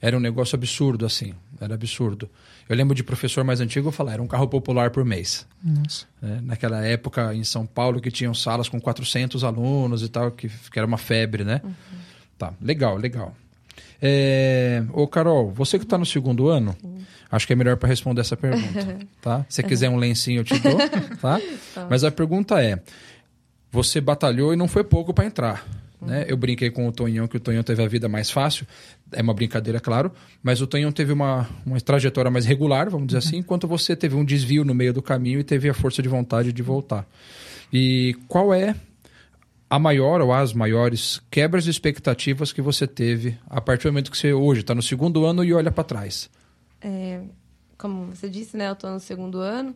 [0.00, 1.34] era um negócio absurdo, assim.
[1.60, 2.28] Era absurdo.
[2.68, 5.46] Eu lembro de professor mais antigo falar, era um carro popular por mês.
[5.62, 6.06] Nossa.
[6.20, 6.40] né?
[6.42, 10.78] Naquela época em São Paulo que tinham salas com 400 alunos e tal, que, que
[10.78, 11.60] era uma febre, né?
[12.36, 13.34] Tá, legal, legal.
[14.02, 14.84] É...
[14.92, 16.76] Ô, Carol, você que está no segundo ano,
[17.30, 19.46] acho que é melhor para responder essa pergunta, tá?
[19.48, 20.76] Se quiser um lencinho, eu te dou,
[21.22, 21.40] tá?
[21.88, 22.80] Mas a pergunta é,
[23.70, 25.66] você batalhou e não foi pouco para entrar,
[26.00, 26.24] né?
[26.28, 28.66] Eu brinquei com o Tonhão que o Tonhão teve a vida mais fácil,
[29.12, 33.18] é uma brincadeira, claro, mas o Tonhão teve uma, uma trajetória mais regular, vamos dizer
[33.18, 36.08] assim, enquanto você teve um desvio no meio do caminho e teve a força de
[36.08, 37.06] vontade de voltar.
[37.72, 38.74] E qual é
[39.68, 44.10] a maior ou as maiores quebras de expectativas que você teve a partir do momento
[44.10, 46.30] que você hoje está no segundo ano e olha para trás?
[46.80, 47.20] É,
[47.76, 48.68] como você disse, né?
[48.68, 49.74] Eu estou no segundo ano.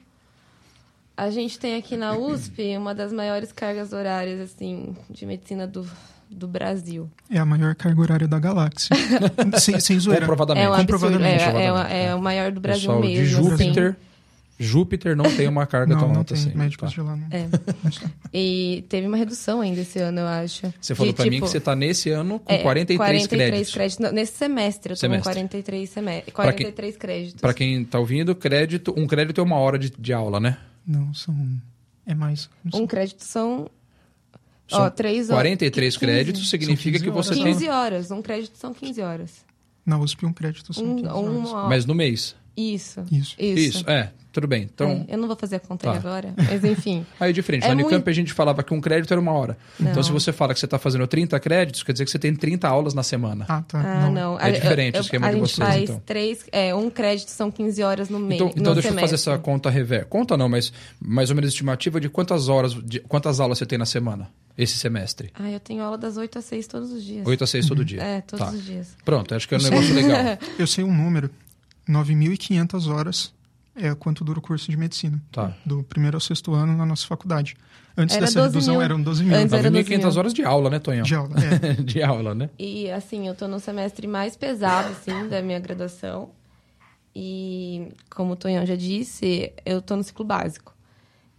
[1.23, 5.87] A gente tem aqui na USP uma das maiores cargas horárias, assim, de medicina do,
[6.31, 7.11] do Brasil.
[7.31, 8.97] É a maior carga horária da galáxia.
[9.61, 10.23] sem, sem zoeira.
[10.23, 10.67] Comprovadamente.
[10.67, 10.75] É um.
[10.75, 11.43] É, Comprovadamente.
[11.45, 13.27] é, uma- é o maior do Brasil Pessoal mesmo.
[13.27, 13.51] de assim.
[13.67, 13.97] Júpiter,
[14.59, 16.57] Júpiter não tem uma carga Não, tão não alta tem assim.
[16.57, 16.95] médicos tá?
[16.95, 17.17] de lá.
[17.17, 17.27] Não.
[17.31, 17.47] É.
[18.33, 20.73] E teve uma redução ainda esse ano, eu acho.
[20.81, 23.99] Você falou para mim tipo, que você está nesse ano com é, 43, créditos.
[23.99, 25.25] Não, nesse semestre, eu tô Semestre.
[25.25, 27.41] com 43, semestre, Pra quem- 43 créditos.
[27.43, 30.57] Para quem está ouvindo, crédito, um crédito é uma hora de, de aula, né?
[30.91, 31.37] Não, são.
[32.05, 32.51] É mais.
[32.75, 33.71] Um crédito são...
[34.67, 35.39] São ó, 3 horas.
[35.43, 35.99] 43 15.
[35.99, 37.43] créditos significa 15 que você horas.
[37.45, 37.53] tem.
[37.53, 38.11] 15 horas.
[38.11, 39.45] Um crédito são 15 horas.
[39.87, 41.29] Na USP, um crédito são Um, 15 horas.
[41.51, 41.69] uma...
[41.69, 42.37] Mas no mês.
[42.57, 43.01] Isso.
[43.11, 43.35] Isso.
[43.39, 43.79] Isso.
[43.79, 44.65] Isso, é, tudo bem.
[44.73, 46.09] Então, É, eu não vou fazer a conta aí Tá.
[46.09, 47.07] agora, mas enfim.
[47.19, 47.65] aí de frente.
[47.65, 49.57] É Na Unicamp muito- a gente falava que um crédito era uma hora.
[49.81, 50.03] Então, Não.
[50.03, 52.69] se você fala que você está fazendo 30 créditos, quer dizer que você tem 30
[52.69, 53.47] aulas na semana.
[53.49, 53.81] Ah, tá.
[53.81, 54.39] Ah, não.
[54.39, 56.03] É A- diferente eu- o esquema a de gente vocês, faz então.
[56.05, 56.45] três...
[56.53, 59.33] É, um crédito são 15 horas no mês, Então, então no deixa eu fazer semestre.
[59.33, 60.07] essa conta rever.
[60.07, 63.79] Conta não, mas mais ou menos estimativa de quantas horas, de, quantas aulas você tem
[63.79, 65.31] na semana, esse semestre?
[65.35, 67.27] Ah, eu tenho aula das 8 às 6 todos os dias.
[67.27, 68.03] 8 a 6 todo dia.
[68.03, 68.53] É, todos Tá.
[68.53, 68.97] os dias.
[69.05, 70.39] Pronto, acho que é um negócio legal.
[70.59, 71.31] Eu sei um número.
[71.91, 73.33] 9.500 horas
[73.75, 75.21] é quanto dura o curso de medicina.
[75.33, 75.55] Tá.
[75.65, 77.57] Do primeiro ao sexto ano na nossa faculdade.
[77.97, 78.83] Antes Era dessa 12 redução mil.
[78.83, 80.19] eram 12 mil Antes era 12 9.500 mil.
[80.19, 81.03] horas de aula, né, Tonhão?
[81.03, 81.35] de aula.
[81.39, 81.73] É.
[81.83, 82.51] de aula, né?
[82.59, 86.31] E assim, eu tô no semestre mais pesado, assim, da minha graduação.
[87.15, 90.75] E, como o Tonhão já disse, eu tô no ciclo básico.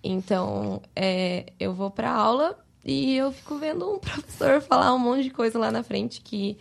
[0.04, 5.24] Então, é, eu vou pra aula e eu fico vendo um professor falar um monte
[5.24, 6.58] de coisa lá na frente que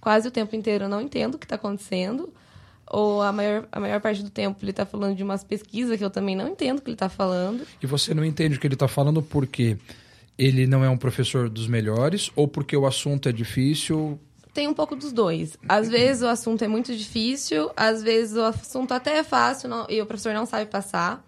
[0.00, 2.32] quase o tempo inteiro eu não entendo o que tá acontecendo.
[2.90, 6.04] Ou a maior, a maior parte do tempo ele tá falando de umas pesquisas que
[6.04, 7.66] eu também não entendo o que ele tá falando.
[7.82, 9.76] E você não entende o que ele está falando porque
[10.38, 14.18] ele não é um professor dos melhores ou porque o assunto é difícil?
[14.52, 15.56] Tem um pouco dos dois.
[15.68, 19.86] Às vezes o assunto é muito difícil, às vezes o assunto até é fácil não-
[19.88, 21.24] e o professor não sabe passar.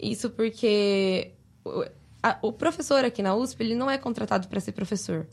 [0.00, 1.32] Isso porque
[1.64, 1.84] o,
[2.22, 5.26] a- o professor aqui na USP ele não é contratado para ser professor.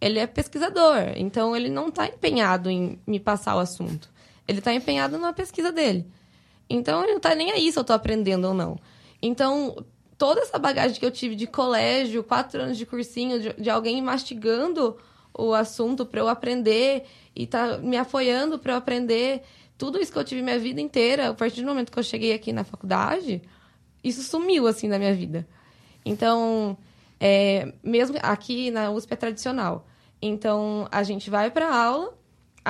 [0.00, 4.08] Ele é pesquisador, então ele não está empenhado em me passar o assunto.
[4.48, 6.10] Ele está empenhado na pesquisa dele.
[6.68, 8.78] Então ele não está nem aí se eu estou aprendendo ou não.
[9.22, 9.76] Então
[10.18, 14.02] toda essa bagagem que eu tive de colégio, quatro anos de cursinho, de, de alguém
[14.02, 14.96] mastigando
[15.32, 19.42] o assunto para eu aprender e tá me apoiando para eu aprender,
[19.78, 22.32] tudo isso que eu tive minha vida inteira, a partir do momento que eu cheguei
[22.32, 23.40] aqui na faculdade,
[24.02, 25.46] isso sumiu assim da minha vida.
[26.04, 26.76] Então,
[27.20, 29.86] é, mesmo aqui na USP é tradicional.
[30.20, 32.17] Então, a gente vai para aula,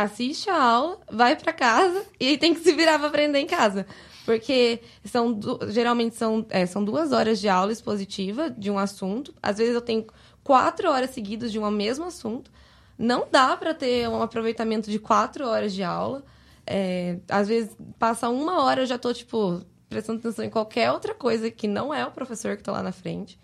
[0.02, 3.46] assiste a aula, vai para casa e aí tem que se virar para aprender em
[3.46, 3.86] casa.
[4.24, 9.34] Porque são geralmente são, é, são duas horas de aula expositiva de um assunto.
[9.42, 10.06] Às vezes eu tenho
[10.44, 12.50] quatro horas seguidas de um mesmo assunto.
[12.98, 16.24] Não dá para ter um aproveitamento de quatro horas de aula.
[16.66, 21.14] É, às vezes passa uma hora eu já tô, tipo, prestando atenção em qualquer outra
[21.14, 23.38] coisa que não é o professor que está lá na frente.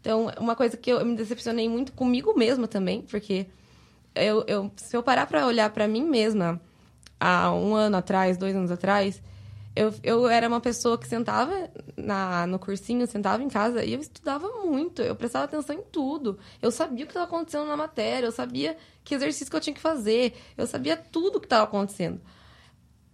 [0.00, 3.46] Então, uma coisa que eu, eu me decepcionei muito comigo mesma também, porque
[4.16, 6.60] eu, eu, se eu parar para olhar para mim mesma
[7.20, 9.22] há um ano atrás, dois anos atrás,
[9.76, 11.52] Eu, eu era uma pessoa que sentava
[11.98, 15.02] na, no cursinho, sentava em casa e eu estudava muito.
[15.02, 16.38] Eu prestava atenção em tudo.
[16.62, 18.74] Eu sabia o que estava acontecendo na matéria, eu sabia
[19.04, 22.22] que exercício que eu tinha que fazer, eu sabia tudo o que estava acontecendo.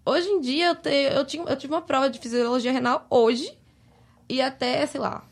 [0.07, 3.53] Hoje em dia, eu, te, eu, tinha, eu tive uma prova de fisiologia renal hoje
[4.29, 5.25] e até, sei lá,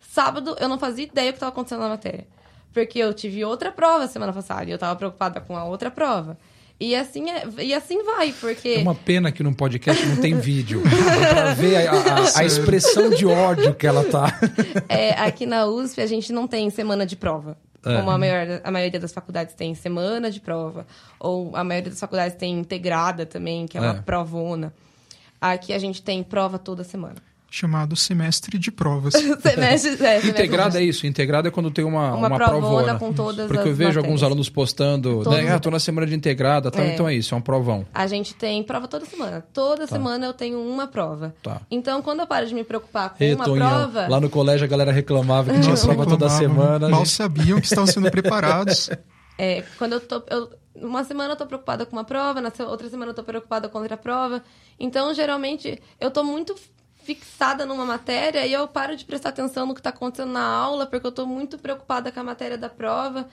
[0.00, 2.26] sábado eu não fazia ideia do que estava acontecendo na matéria.
[2.74, 6.36] Porque eu tive outra prova semana passada e eu estava preocupada com a outra prova.
[6.78, 8.68] E assim, é, e assim vai, porque.
[8.70, 10.82] É uma pena que no podcast não tem vídeo.
[11.30, 14.26] pra ver a, a, a, expressão de ódio que ela tá.
[14.88, 17.56] É, aqui na USP a gente não tem semana de prova.
[17.86, 17.96] É.
[17.96, 20.84] Como a, maior, a maioria das faculdades tem semana de prova.
[21.20, 24.02] Ou a maioria das faculdades tem integrada também, que é uma é.
[24.02, 24.74] provona.
[25.40, 29.14] Aqui a gente tem prova toda semana chamado semestre de provas.
[29.40, 31.06] semestre, é, integrado é isso.
[31.06, 32.98] Integrado é quando tem uma, uma, uma provona.
[32.98, 34.04] com todas Porque eu vejo matérias.
[34.04, 35.52] alguns alunos postando, né?
[35.52, 36.82] Ah, tô na semana de integrada, tá?
[36.82, 36.92] É.
[36.92, 37.86] então é isso, é um provão.
[37.94, 39.44] A gente tem prova toda semana.
[39.52, 39.94] Toda tá.
[39.94, 41.32] semana eu tenho uma prova.
[41.42, 41.60] Tá.
[41.70, 44.08] Então, quando eu paro de me preocupar com uma prova...
[44.08, 46.88] Lá no colégio a galera reclamava que tinha prova toda semana.
[46.88, 47.10] Mal gente...
[47.10, 48.90] sabiam que estavam sendo preparados.
[49.36, 50.22] É, quando eu tô...
[50.30, 53.68] Eu, uma semana eu tô preocupada com uma prova, na outra semana eu tô preocupada
[53.68, 54.44] com outra prova.
[54.78, 56.54] Então, geralmente, eu tô muito
[57.04, 60.86] fixada numa matéria e eu paro de prestar atenção no que está acontecendo na aula,
[60.86, 63.28] porque eu estou muito preocupada com a matéria da prova.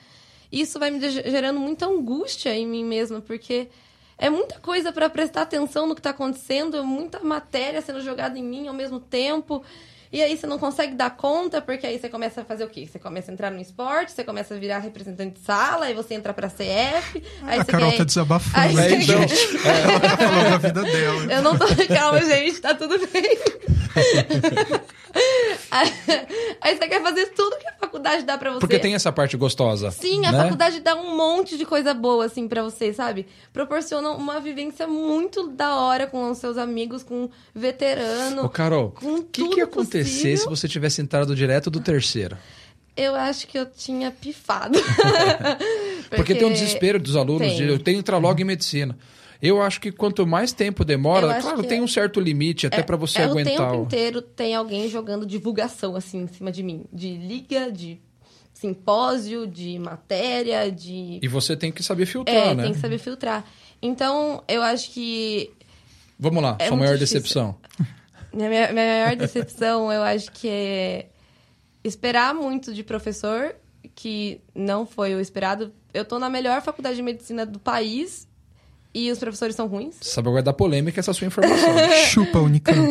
[0.52, 3.70] Isso vai me gerando muita angústia em mim mesma, porque
[4.18, 8.44] é muita coisa para prestar atenção no que está acontecendo, muita matéria sendo jogada em
[8.44, 9.64] mim ao mesmo tempo.
[10.12, 12.86] E aí você não consegue dar conta, porque aí você começa a fazer o quê?
[12.86, 16.16] Você começa a entrar no esporte, você começa a virar representante de sala, aí você
[16.16, 17.24] entra pra CF.
[17.44, 17.98] Aí a você Carol quer...
[17.98, 18.80] tá desabafando.
[18.80, 19.32] Aí é, então, quer...
[19.68, 21.34] é, ela tá falando da vida dela.
[21.34, 21.66] Eu não tô.
[21.88, 23.38] Calma, gente, tá tudo bem.
[26.62, 28.60] aí você quer fazer tudo que a faculdade dá pra você.
[28.60, 29.92] Porque tem essa parte gostosa.
[29.92, 30.44] Sim, a né?
[30.44, 33.28] faculdade dá um monte de coisa boa, assim, pra você, sabe?
[33.52, 38.46] Proporciona uma vivência muito da hora com os seus amigos, com veterano.
[38.46, 39.68] Ô, Carol, o que, que ia
[40.02, 42.38] acontecer se você tivesse entrado direto do terceiro?
[42.96, 44.78] Eu acho que eu tinha pifado.
[46.10, 47.58] Porque, Porque tem um desespero dos alunos tem.
[47.58, 48.98] de eu tenho que entrar logo em medicina.
[49.42, 51.82] Eu acho que quanto mais tempo demora, claro, tem é.
[51.82, 53.54] um certo limite até é, para você é aguentar.
[53.54, 58.00] O tempo inteiro tem alguém jogando divulgação assim em cima de mim, de liga, de
[58.54, 62.64] simpósio, de matéria, de E você tem que saber filtrar, é, né?
[62.64, 63.44] tem que saber filtrar.
[63.82, 65.50] Então, eu acho que
[66.20, 67.20] Vamos lá, é sua maior difícil.
[67.20, 67.56] decepção.
[68.34, 71.10] Minha, minha maior decepção, eu acho que é
[71.84, 73.56] esperar muito de professor,
[73.94, 75.74] que não foi o esperado.
[75.94, 78.28] Eu tô na melhor faculdade de medicina do país
[78.94, 79.96] e os professores são ruins?
[80.02, 81.70] Sabe agora da polêmica essa sua informação.
[82.08, 82.78] Chupa, Unicamp.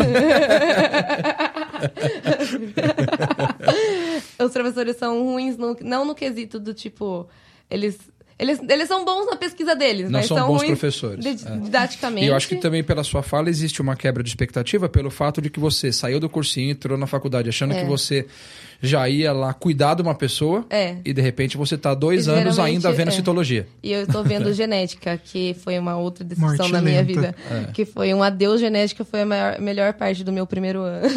[4.38, 7.29] os professores são ruins, no, não no quesito do tipo...
[7.70, 7.98] Eles
[8.40, 11.26] eles, eles são bons na pesquisa deles, Não mas são, são bons professores.
[11.26, 11.57] É.
[11.59, 12.24] Didaticamente.
[12.24, 15.42] E eu acho que também pela sua fala existe uma quebra de expectativa pelo fato
[15.42, 17.83] de que você saiu do cursinho, entrou na faculdade achando é.
[17.83, 18.26] que você
[18.81, 20.96] já ia lá cuidar de uma pessoa é.
[21.05, 23.11] e de repente você está dois anos ainda vendo é.
[23.11, 23.68] citologia.
[23.83, 27.35] E eu estou vendo genética, que foi uma outra decisão Morte da minha vida.
[27.50, 27.70] É.
[27.72, 31.09] Que foi um adeus genética, foi a maior, melhor parte do meu primeiro ano.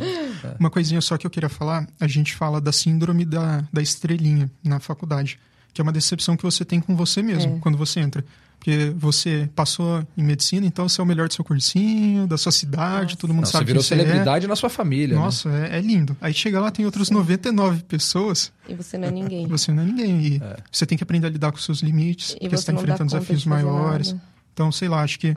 [0.58, 4.50] uma coisinha só que eu queria falar, a gente fala da síndrome da, da estrelinha
[4.64, 5.38] na faculdade
[5.72, 7.58] que é uma decepção que você tem com você mesmo é.
[7.60, 8.24] quando você entra.
[8.58, 12.52] Porque você passou em medicina, então você é o melhor do seu cursinho, da sua
[12.52, 13.16] cidade, Nossa.
[13.16, 14.48] todo mundo Não, sabe você virou que você celebridade é.
[14.48, 15.16] na sua família.
[15.16, 15.20] Né?
[15.20, 15.70] Nossa, né?
[15.72, 16.16] é, é, lindo.
[16.20, 17.14] Aí chega lá, tem outras Sim.
[17.14, 18.52] 99 pessoas.
[18.68, 19.48] E você não é ninguém.
[19.48, 20.20] Você não é ninguém.
[20.20, 20.56] E é.
[20.70, 23.06] você tem que aprender a lidar com os seus limites, e porque você está enfrentando
[23.06, 24.12] desafios de maiores.
[24.12, 24.22] Nada.
[24.52, 25.36] Então, sei lá, acho que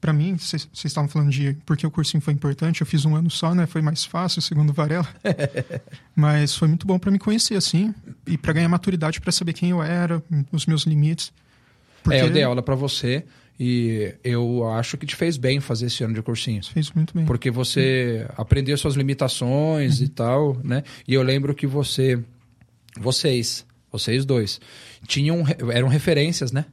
[0.00, 3.30] para mim, vocês estavam falando de porque o cursinho foi importante, eu fiz um ano
[3.30, 3.66] só, né?
[3.66, 5.06] Foi mais fácil, segundo Varela.
[6.16, 7.94] Mas foi muito bom para me conhecer, assim,
[8.26, 11.32] e para ganhar maturidade para saber quem eu era, os meus limites.
[12.02, 12.18] Porque...
[12.18, 13.24] É, eu dei aula para você
[13.58, 16.64] e eu acho que te fez bem fazer esse ano de cursinho.
[16.64, 17.26] Fez muito bem.
[17.26, 18.34] Porque você uhum.
[18.38, 20.06] aprendeu suas limitações uhum.
[20.06, 20.82] e tal, né?
[21.06, 22.18] E eu lembro que você,
[22.98, 24.58] vocês, vocês dois,
[25.06, 26.64] tinham, eram referências, né?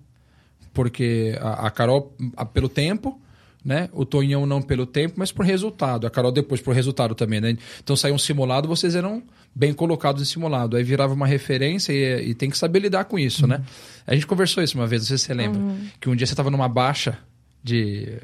[0.78, 3.20] Porque a, a Carol, a, pelo tempo,
[3.66, 3.90] né?
[3.92, 6.06] O Tonhão não pelo tempo, mas por resultado.
[6.06, 7.58] A Carol depois por resultado também, né?
[7.84, 9.24] Então saiu um simulado, vocês eram
[9.56, 10.78] bem colocados em simulado.
[10.78, 13.48] Aí virava uma referência e, e tem que saber lidar com isso, uhum.
[13.48, 13.64] né?
[14.06, 15.60] A gente conversou isso uma vez, não sei se você lembra.
[15.60, 15.88] Uhum.
[16.00, 17.18] Que um dia você estava numa baixa
[17.64, 18.20] de...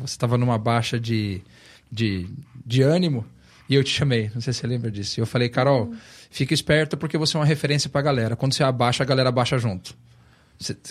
[0.00, 1.40] Você estava numa baixa de,
[1.92, 2.26] de,
[2.66, 3.24] de ânimo
[3.68, 4.32] e eu te chamei.
[4.34, 5.20] Não sei se você lembra disso.
[5.20, 5.96] Eu falei, Carol, uhum.
[6.28, 8.34] fica esperto porque você é uma referência pra galera.
[8.34, 9.94] Quando você abaixa, a galera abaixa junto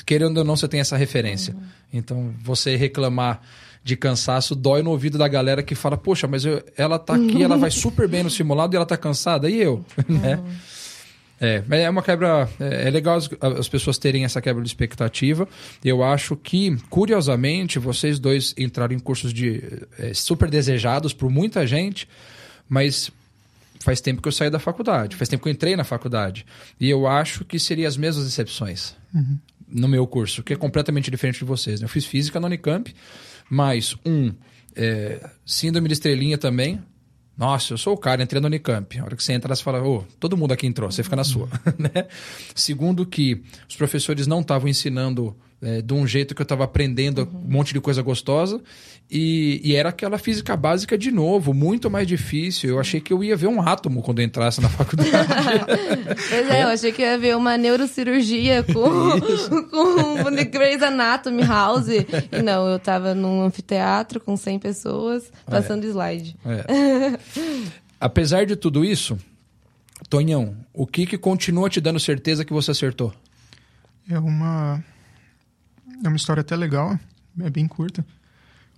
[0.06, 1.54] querendo ou não, você tem essa referência.
[1.54, 1.62] Uhum.
[1.94, 3.42] Então, você reclamar
[3.84, 7.42] de cansaço dói no ouvido da galera que fala, poxa, mas eu, ela tá aqui,
[7.42, 9.86] ela vai super bem no simulado e ela tá cansada, e eu?
[10.08, 10.18] Uhum.
[10.20, 10.44] Né?
[11.40, 12.50] É, é uma quebra.
[12.60, 15.48] É, é legal as, as, pessoas terem essa quebra de expectativa.
[15.86, 19.62] Eu acho que, curiosamente, vocês dois entraram em cursos de
[20.00, 22.10] é, super desejados por muita gente,
[22.68, 23.12] mas
[23.80, 26.46] faz tempo que eu saí da faculdade, faz tempo que eu entrei na faculdade.
[26.80, 29.38] E eu acho que seria as mesmas exceções uhum.
[29.68, 31.82] No meu curso, que é completamente diferente de vocês.
[31.82, 31.86] Né?
[31.86, 32.94] Eu fiz física na Unicamp,
[33.50, 34.34] mas um,
[34.76, 36.82] é, síndrome de estrelinha também,
[37.38, 39.00] nossa, eu sou o cara, entrei no Unicamp.
[39.00, 41.16] A hora que você entra, você fala, ô, oh, todo mundo aqui entrou, você fica
[41.16, 41.48] na sua.
[41.78, 42.08] né?
[42.56, 47.24] Segundo que os professores não estavam ensinando é, de um jeito que eu estava aprendendo
[47.24, 47.42] uhum.
[47.46, 48.62] um monte de coisa gostosa.
[49.10, 52.72] E, e, era aquela física básica de novo, muito mais difícil.
[52.72, 55.10] Eu achei que eu ia ver um átomo quando eu entrasse na faculdade.
[56.30, 58.82] pois é, eu achei que eu ia ver uma neurocirurgia com,
[59.72, 61.88] com Grey's Anatomy House.
[61.88, 65.88] E não, eu estava num anfiteatro com 100 pessoas passando é.
[65.88, 66.36] slide.
[66.46, 67.18] É.
[68.00, 69.18] Apesar de tudo isso,
[70.10, 73.14] Tonhão, o que, que continua te dando certeza que você acertou?
[74.10, 74.84] É uma
[76.04, 77.00] é uma história até legal,
[77.40, 78.06] é bem curta.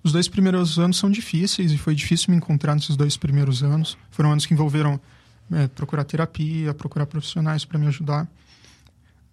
[0.04, 3.98] Os dois primeiros anos são difíceis e foi difícil me encontrar nesses dois primeiros anos.
[4.10, 5.00] Foram anos que envolveram
[5.52, 8.28] é, procurar terapia, procurar profissionais para me ajudar.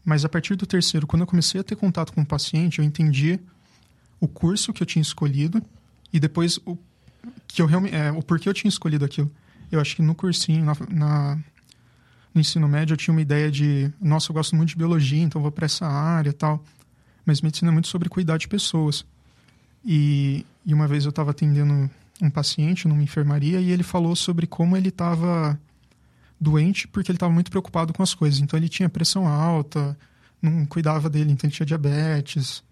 [0.05, 2.85] Mas a partir do terceiro, quando eu comecei a ter contato com o paciente, eu
[2.85, 3.39] entendi
[4.21, 5.63] o curso que eu tinha escolhido
[6.13, 6.77] e depois o
[7.47, 9.31] que eu realmente, é, o porquê eu tinha escolhido aquilo.
[9.71, 11.39] Eu acho que no cursinho, na, na,
[12.35, 15.41] no ensino médio, eu tinha uma ideia de, nossa, eu gosto muito de biologia, então
[15.43, 16.65] vou para essa área, tal
[17.27, 19.05] mas medicina é muito sobre cuidar de pessoas.
[19.85, 21.91] E, e uma vez eu estava atendendo
[22.23, 25.59] um paciente numa enfermaria e ele falou sobre como ele estava
[26.41, 28.41] doente porque ele estava muito preocupado com as coisas.
[28.41, 29.99] Então ele tinha pressão alta,
[30.41, 32.63] não cuidava dele, então ele tinha diabetes,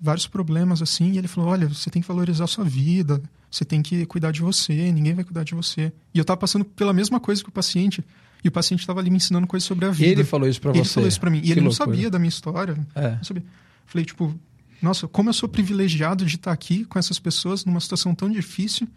[0.00, 1.12] vários problemas assim.
[1.12, 4.30] E ele falou: Olha, você tem que valorizar a sua vida, você tem que cuidar
[4.30, 5.92] de você, ninguém vai cuidar de você.
[6.12, 8.04] E eu estava passando pela mesma coisa que o paciente.
[8.44, 10.08] E o paciente estava ali me ensinando coisas sobre a vida.
[10.08, 10.80] E ele falou isso para você?
[10.80, 11.38] Ele falou isso para mim.
[11.38, 11.86] E que ele loucura.
[11.86, 12.76] não sabia da minha história.
[12.92, 13.10] É.
[13.12, 13.44] Não sabia.
[13.92, 14.34] Falei, tipo,
[14.80, 18.88] nossa, como eu sou privilegiado de estar aqui com essas pessoas numa situação tão difícil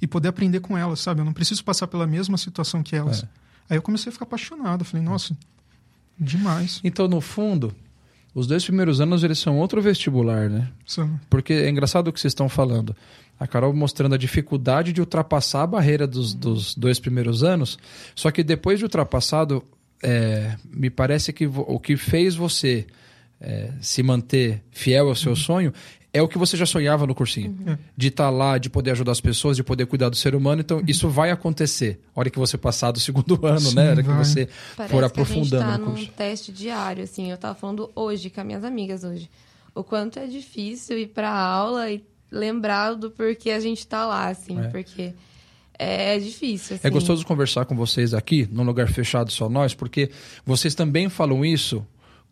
[0.00, 1.20] e poder aprender com elas, sabe?
[1.20, 3.24] Eu não preciso passar pela mesma situação que elas.
[3.24, 3.28] É.
[3.70, 4.84] Aí eu comecei a ficar apaixonado.
[4.84, 5.36] Falei, nossa,
[6.16, 6.80] demais.
[6.84, 7.74] Então, no fundo,
[8.32, 10.70] os dois primeiros anos eles são outro vestibular, né?
[10.86, 11.18] São.
[11.28, 12.94] Porque é engraçado o que vocês estão falando.
[13.36, 17.76] A Carol mostrando a dificuldade de ultrapassar a barreira dos, dos dois primeiros anos.
[18.14, 19.64] Só que depois de ultrapassado,
[20.00, 22.86] é, me parece que o que fez você
[23.44, 25.36] é, se manter fiel ao seu uhum.
[25.36, 25.72] sonho
[26.14, 27.50] é o que você já sonhava no cursinho.
[27.66, 27.76] Uhum.
[27.96, 30.60] De estar tá lá, de poder ajudar as pessoas, de poder cuidar do ser humano.
[30.60, 30.84] Então, uhum.
[30.86, 32.00] isso vai acontecer.
[32.14, 33.88] A hora que você passar do segundo ano, Sim, né?
[33.88, 37.30] A hora que você Parece for aprofundando que a gente tá num teste diário, assim.
[37.30, 39.28] Eu estava falando hoje com as minhas amigas hoje.
[39.74, 44.28] O quanto é difícil ir para aula e lembrar do porquê a gente está lá,
[44.28, 44.58] assim.
[44.58, 44.68] É.
[44.68, 45.12] Porque...
[45.76, 46.76] É difícil.
[46.76, 46.86] Assim.
[46.86, 50.08] É gostoso conversar com vocês aqui, num lugar fechado só nós, porque
[50.46, 51.84] vocês também falam isso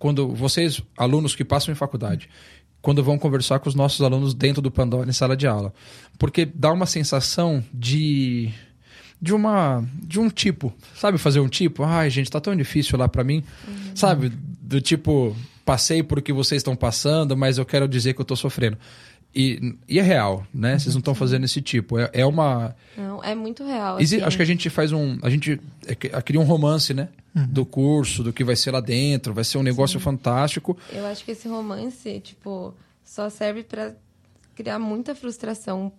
[0.02, 2.28] quando vocês, alunos que passam em faculdade,
[2.80, 5.72] quando vão conversar com os nossos alunos dentro do Pandora em sala de aula.
[6.18, 8.52] Porque dá uma sensação de
[9.20, 11.84] de uma de um tipo, sabe fazer um tipo?
[11.84, 13.44] Ai, gente, tá tão difícil lá para mim.
[13.68, 13.74] Uhum.
[13.94, 18.20] Sabe, do tipo, passei por o que vocês estão passando, mas eu quero dizer que
[18.20, 18.76] eu tô sofrendo.
[19.34, 20.78] E, e é real, né?
[20.78, 21.98] Vocês não estão fazendo esse tipo.
[21.98, 22.76] É, é uma.
[22.96, 23.96] Não, é muito real.
[23.96, 24.20] Assim.
[24.20, 25.18] Acho que a gente faz um.
[25.22, 27.08] A gente é, cria um romance, né?
[27.34, 27.46] Uhum.
[27.46, 29.32] Do curso, do que vai ser lá dentro.
[29.32, 30.04] Vai ser um negócio Sim.
[30.04, 30.76] fantástico.
[30.92, 33.94] Eu acho que esse romance, tipo, só serve para
[34.54, 35.90] criar muita frustração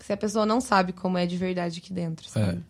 [0.00, 2.58] se a pessoa não sabe como é de verdade aqui dentro, sabe?
[2.58, 2.69] É.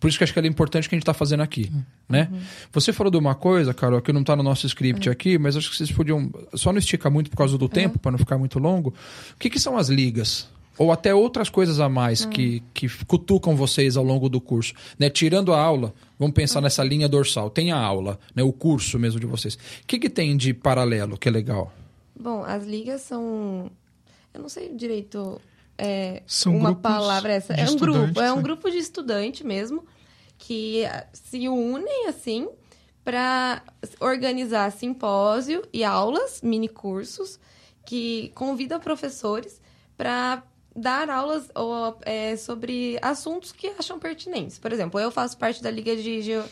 [0.00, 1.82] Por isso que acho que é importante que a gente está fazendo aqui, uhum.
[2.08, 2.28] né?
[2.72, 5.12] Você falou de uma coisa, Carol, que não está no nosso script uhum.
[5.12, 6.30] aqui, mas acho que vocês podiam...
[6.54, 8.90] Só não estica muito por causa do tempo, para não ficar muito longo.
[8.90, 10.48] O que, que são as ligas?
[10.78, 14.72] Ou até outras coisas a mais que, que cutucam vocês ao longo do curso.
[14.96, 15.10] Né?
[15.10, 17.50] Tirando a aula, vamos pensar nessa linha dorsal.
[17.50, 18.44] Tem a aula, né?
[18.44, 19.54] o curso mesmo de vocês.
[19.54, 21.72] O que, que tem de paralelo que é legal?
[22.18, 23.70] Bom, as ligas são...
[24.32, 25.40] Eu não sei direito
[25.78, 27.54] é, São uma palavra essa.
[27.54, 28.42] É um grupo, é um né?
[28.42, 29.86] grupo de estudante mesmo
[30.36, 32.48] que se unem assim
[33.04, 33.62] para
[34.00, 37.38] organizar simpósio e aulas, mini cursos
[37.86, 39.62] que convidam professores
[39.96, 40.42] para
[40.76, 44.58] dar aulas ou, é, sobre assuntos que acham pertinentes.
[44.58, 46.42] Por exemplo, eu faço parte da Liga de, Ge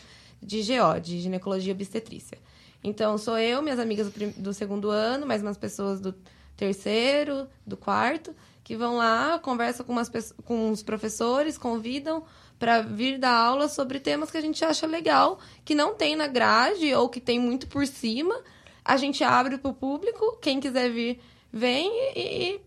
[0.41, 2.37] de GO, de Ginecologia e Obstetrícia.
[2.83, 6.13] Então, sou eu, minhas amigas do, do segundo ano, mais umas pessoas do
[6.55, 8.35] terceiro, do quarto,
[8.67, 10.11] que vão lá, conversam com, umas,
[10.43, 12.25] com os professores, convidam
[12.59, 16.27] para vir dar aula sobre temas que a gente acha legal, que não tem na
[16.27, 18.35] grade ou que tem muito por cima.
[18.83, 21.17] A gente abre para o público, quem quiser vir
[21.49, 22.19] vem e,
[22.55, 22.61] e,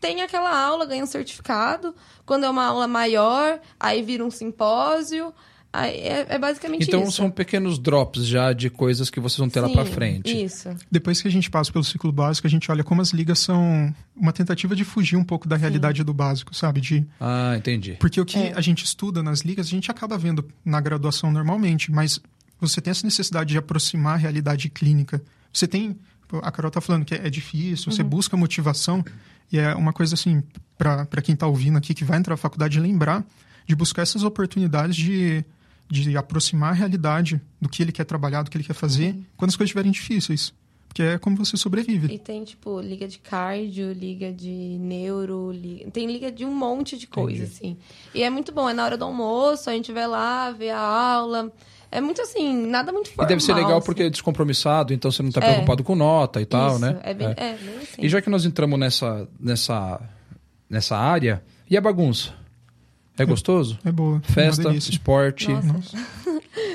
[0.00, 1.94] tem aquela aula, ganha um certificado.
[2.26, 5.32] Quando é uma aula maior, aí vira um simpósio.
[5.76, 7.10] Aí é, é basicamente Então isso.
[7.12, 10.44] são pequenos drops já de coisas que vocês vão ter lá pra Sim, frente.
[10.44, 10.68] Isso.
[10.88, 13.92] Depois que a gente passa pelo ciclo básico, a gente olha como as ligas são
[14.14, 16.80] uma tentativa de fugir um pouco da realidade do básico, sabe?
[16.80, 17.96] De Ah, entendi.
[17.98, 18.52] Porque o que É.
[18.54, 22.20] a gente estuda nas ligas, a gente acaba vendo na graduação normalmente, mas
[22.60, 25.20] você tem essa necessidade de aproximar a realidade clínica.
[25.52, 25.96] Você tem.
[26.40, 27.96] A Carol tá falando que é difícil, Uhum.
[27.96, 29.04] você busca motivação,
[29.52, 30.40] e é uma coisa assim,
[30.78, 33.24] para quem tá ouvindo aqui, que vai entrar na faculdade, lembrar
[33.66, 35.44] de buscar essas oportunidades de,
[35.88, 39.50] de aproximar a realidade do que ele quer trabalhar, do que ele quer fazer, quando
[39.50, 40.52] as coisas estiverem difíceis.
[40.88, 42.12] Porque é como você sobrevive.
[42.14, 45.90] E tem, tipo, liga de cardio, liga de neuro, liga...
[45.90, 47.76] tem liga de um monte de coisa, assim.
[48.14, 50.78] E é muito bom, é na hora do almoço, a gente vai lá, vê a
[50.78, 51.52] aula.
[51.90, 53.26] É muito assim, nada muito E formal.
[53.26, 53.86] deve ser legal assim.
[53.86, 55.50] porque é descompromissado, então você não tá É.
[55.52, 57.00] preocupado com nota e tal, Isso, né?
[57.02, 57.32] É bem, É.
[57.50, 57.56] é.
[57.56, 58.02] bem assim.
[58.02, 60.00] E já que nós entramos nessa, nessa,
[60.70, 62.32] nessa área, e a bagunça?
[63.16, 63.78] É gostoso?
[63.84, 64.20] É boa.
[64.28, 64.90] é Festa, delícia.
[64.90, 65.48] esporte.
[65.48, 65.66] Nossa.
[65.68, 65.96] Nossa,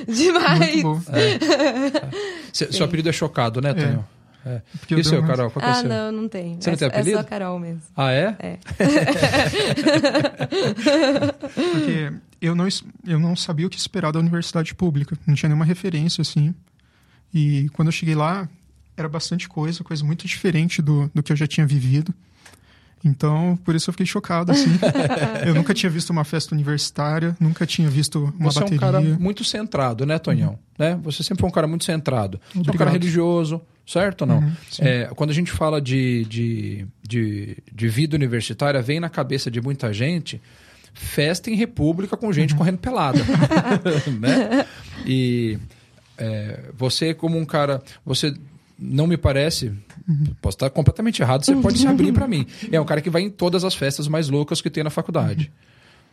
[0.07, 0.59] Demais!
[0.83, 1.01] muito bom.
[2.53, 4.05] Cê- seu apelido é chocado, né, Tonho?
[4.45, 4.61] É.
[4.79, 5.51] Porque E o seu, Carol?
[5.51, 5.89] Qual que é o Ah, seu?
[5.89, 6.55] não, não tem.
[6.59, 7.17] Você não é, tem É apelido?
[7.17, 7.81] só Carol mesmo.
[7.95, 8.35] Ah, é?
[8.39, 8.57] É.
[11.53, 12.67] Porque eu não,
[13.05, 15.17] eu não sabia o que esperar da universidade pública.
[15.27, 16.53] Não tinha nenhuma referência, assim.
[17.33, 18.47] E quando eu cheguei lá,
[18.97, 22.13] era bastante coisa, coisa muito diferente do, do que eu já tinha vivido.
[23.03, 24.69] Então, por isso eu fiquei chocado, assim.
[25.45, 28.79] eu nunca tinha visto uma festa universitária, nunca tinha visto uma Você é um bateria.
[28.79, 30.59] cara muito centrado, né, Tonhão?
[30.77, 30.99] Né?
[31.03, 32.39] Você sempre foi um cara muito centrado.
[32.51, 32.91] Você é um cara Obrigado.
[32.93, 34.39] religioso, certo ou não?
[34.39, 34.51] Uhum.
[34.79, 39.61] É, quando a gente fala de, de, de, de vida universitária, vem na cabeça de
[39.61, 40.41] muita gente
[40.93, 42.33] festa em república com Uhum.
[42.33, 43.19] gente correndo pelada.
[44.19, 44.65] né?
[45.05, 45.57] E
[46.17, 47.81] é, você, como um cara.
[48.05, 48.33] Você
[48.79, 49.71] não me parece.
[50.41, 52.47] Posso estar completamente errado, você pode se abrir para mim.
[52.71, 55.51] É um cara que vai em todas as festas mais loucas que tem na faculdade.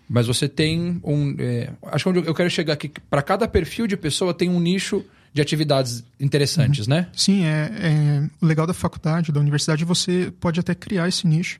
[0.08, 1.34] Mas você tem um.
[1.38, 5.04] é, acho que eu quero chegar aqui, para cada perfil de pessoa tem um nicho
[5.32, 7.08] de atividades interessantes, né?
[7.14, 11.58] Sim, é, é- o legal da faculdade, da universidade, você pode até criar esse nicho.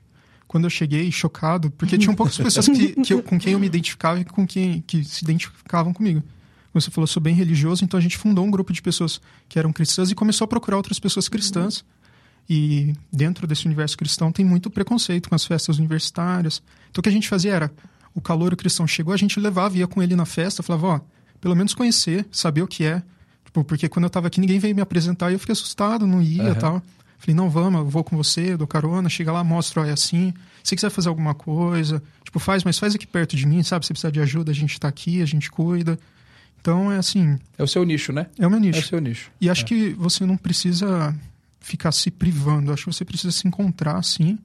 [0.48, 3.66] Quando eu cheguei, chocado, porque tinham poucas pessoas que, que eu- com quem eu me
[3.66, 6.22] identificava e com quem que se identificavam comigo.
[6.80, 9.72] Você falou, sou bem religioso, então a gente fundou um grupo de pessoas que eram
[9.72, 11.84] cristãs e começou a procurar outras pessoas cristãs.
[12.48, 16.62] E dentro desse universo cristão tem muito preconceito com as festas universitárias.
[16.90, 17.72] Então o que a gente fazia era,
[18.14, 21.00] o calor cristão chegou, a gente levava, ia com ele na festa, falava, ó,
[21.40, 23.02] pelo menos conhecer, saber o que é.
[23.44, 26.22] Tipo, porque quando eu tava aqui, ninguém veio me apresentar e eu fiquei assustado, não
[26.22, 26.54] ia e Aham.
[26.54, 26.82] tal.
[27.18, 30.34] Falei, não, vamos, eu vou com você, dou carona, chega lá, mostra, ó, é assim.
[30.62, 33.86] Se quiser fazer alguma coisa, tipo, faz, mas faz aqui perto de mim, sabe?
[33.86, 35.98] Se precisar de ajuda, a gente tá aqui, a gente cuida.
[36.66, 38.26] Então, é assim, É o seu nicho, né?
[38.36, 38.88] é o meu É o nicho.
[38.88, 39.30] seu nicho.
[39.40, 41.14] E acho que você não precisa
[41.60, 44.36] ficar se privando, acho que você precisa se encontrar, assim,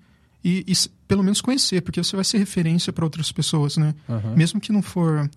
[0.43, 0.73] e, e
[1.07, 3.95] pelo menos conhecer, porque você vai ser referência para outras pessoas, né?
[4.07, 4.35] Aham.
[4.35, 5.27] Mesmo que não for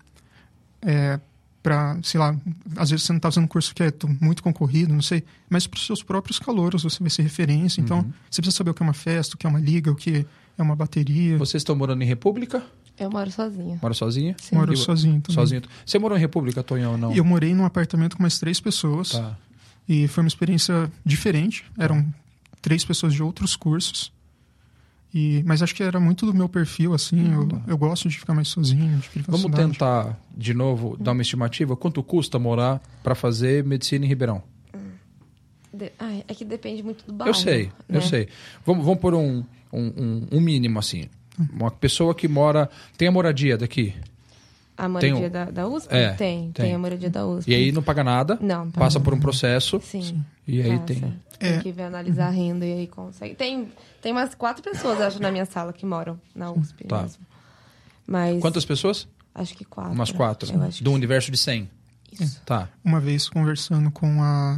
[0.83, 1.19] é,
[1.63, 2.35] para, sei lá,
[2.75, 5.65] às vezes você não está fazendo um curso que é muito concorrido, não sei, mas
[5.65, 7.81] para os seus próprios calouros você vai ser referência.
[7.81, 8.13] Então, Uhum.
[8.29, 10.23] você precisa saber o que é uma festa, o que é uma liga, o que
[10.55, 11.35] é uma bateria.
[11.39, 12.63] Vocês estão morando em República?
[12.97, 13.77] Eu moro sozinha.
[13.81, 14.35] Mora sozinha?
[14.39, 14.55] Sim.
[14.55, 15.35] Moro E- sozinho também.
[15.35, 15.61] Sozinho.
[15.85, 17.13] Você morou em República, Tonhão, ou não?
[17.13, 19.37] Eu morei num apartamento com mais três pessoas Tá.
[19.87, 21.65] e foi uma experiência diferente.
[21.77, 22.05] Eram
[22.61, 24.13] três pessoas de outros cursos.
[25.13, 27.31] E, mas acho que era muito do meu perfil, assim.
[27.33, 31.75] Eu, eu gosto de ficar mais sozinho, de Vamos tentar, de novo, dar uma estimativa.
[31.75, 34.43] Quanto custa morar para fazer medicina em Ribeirão?
[35.73, 37.29] De- Ai, é que depende muito do bairro.
[37.29, 38.01] eu sei, eu né?
[38.01, 38.27] sei.
[38.65, 41.05] Vamos, vamos por um, um, um- um mínimo, assim.
[41.53, 42.69] Uma pessoa que mora...
[42.97, 43.93] Tem a moradia daqui.
[44.77, 45.93] A moradia Tem um- da, da USP?
[45.93, 46.65] É, tem, tem.
[46.65, 47.49] tem, a moradia da USP.
[47.49, 48.37] E aí não paga nada.
[48.41, 49.05] Não, paga Passa nada.
[49.09, 49.79] por um processo.
[49.81, 50.23] Sim.
[50.47, 50.83] E aí passa.
[50.85, 51.25] tem...
[51.37, 51.59] Tem É.
[51.59, 53.35] que ver, analisar a renda e aí consegue.
[53.35, 53.69] Tem,
[54.01, 57.01] tem umas quatro pessoas, acho, na minha sala que moram na USP Tá.
[57.01, 57.25] mesmo.
[58.07, 58.39] Mas.
[58.41, 59.05] Quantas pessoas?
[59.33, 59.91] Acho que quatro.
[59.91, 60.49] Umas quatro.
[60.49, 61.69] Eu Do que universo de 100.
[62.17, 62.41] Isso.
[62.45, 62.69] Tá.
[62.85, 64.57] uma vez conversando com a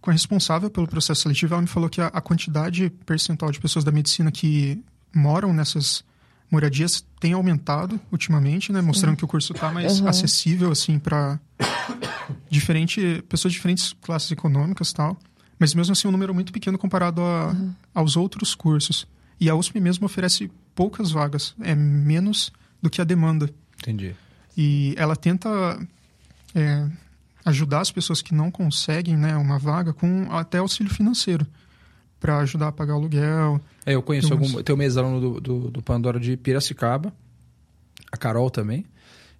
[0.00, 3.58] com a responsável pelo processo seletivo, ela me falou que a, a quantidade percentual de
[3.60, 4.82] pessoas da medicina que
[5.14, 6.04] moram nessas
[6.50, 10.08] moradias tem aumentado ultimamente, né, mostrando que o curso está mais Uhum.
[10.08, 11.40] acessível assim para
[12.50, 15.18] diferente pessoas de diferentes classes econômicas, tal.
[15.58, 17.74] Mas mesmo assim um número muito pequeno comparado a, Uhum.
[17.94, 19.06] aos outros cursos.
[19.40, 22.52] E a USP mesmo oferece poucas vagas, é menos
[22.82, 23.50] do que a demanda.
[23.78, 24.14] Entendi.
[24.56, 25.48] E ela tenta
[26.54, 26.88] é,
[27.44, 31.46] ajudar as pessoas que não conseguem né, uma vaga com até auxílio financeiro
[32.24, 33.60] para ajudar a pagar o aluguel.
[33.84, 34.62] É, eu conheço Tem uns- algum.
[34.62, 37.12] Tem uma ex-aluno do, do, do Pandora de Piracicaba,
[38.10, 38.86] a Carol também.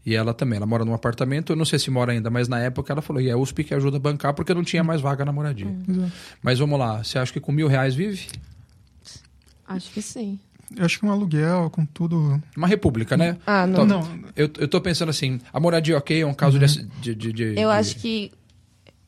[0.05, 2.61] E ela também, ela mora num apartamento, eu não sei se mora ainda, mas na
[2.61, 5.01] época ela falou, e é a USP que ajuda a bancar porque não tinha mais
[5.01, 5.67] vaga na moradia.
[5.67, 6.05] Hum.
[6.07, 6.11] É.
[6.43, 8.29] Mas vamos lá, você acha que com mil reais vive?
[9.67, 10.39] Acho que sim.
[10.77, 12.39] Eu acho que um aluguel com tudo.
[12.55, 13.39] Uma república, né?
[13.47, 13.85] Ah, não.
[13.85, 16.67] Então, Não, Eu, eu tô pensando assim, a moradia ok é um caso Uhum.
[16.67, 18.31] de, de, de- de- Eu de- acho que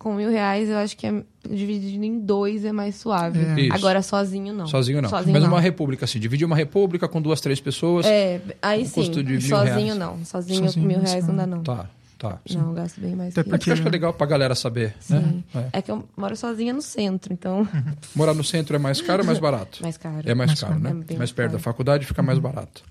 [0.07, 3.41] com mil reais, eu acho que é dividido em dois é mais suave.
[3.41, 3.75] É.
[3.75, 4.65] Agora, sozinho não.
[4.69, 5.09] Sozinho não.
[5.09, 5.51] Sozinho Mas não.
[5.51, 8.07] uma república, assim, dividir uma república com duas, três pessoas.
[8.07, 8.93] É, aí Um sim.
[8.93, 9.99] custo de mil sozinho reais.
[9.99, 10.25] não.
[10.25, 11.31] Sozinho, Sozinho, mil reais sim.
[11.33, 11.63] não dá, não.
[11.65, 11.87] Tá,
[12.17, 12.39] tá.
[12.55, 14.55] Não, eu gasto bem mais Até que porque- eu acho que é legal pra galera
[14.55, 15.25] saber, né?
[15.25, 15.45] Sim.
[15.57, 15.79] É.
[15.79, 17.67] É que eu moro sozinha no centro, então.
[18.15, 19.81] Morar no centro é mais caro ou mais barato?
[19.83, 20.23] Mais caro.
[20.25, 20.85] É mais, Mais caro, caro.
[20.85, 20.91] né?
[20.91, 21.59] É bem mais perto caro.
[21.59, 22.83] da faculdade fica mais barato.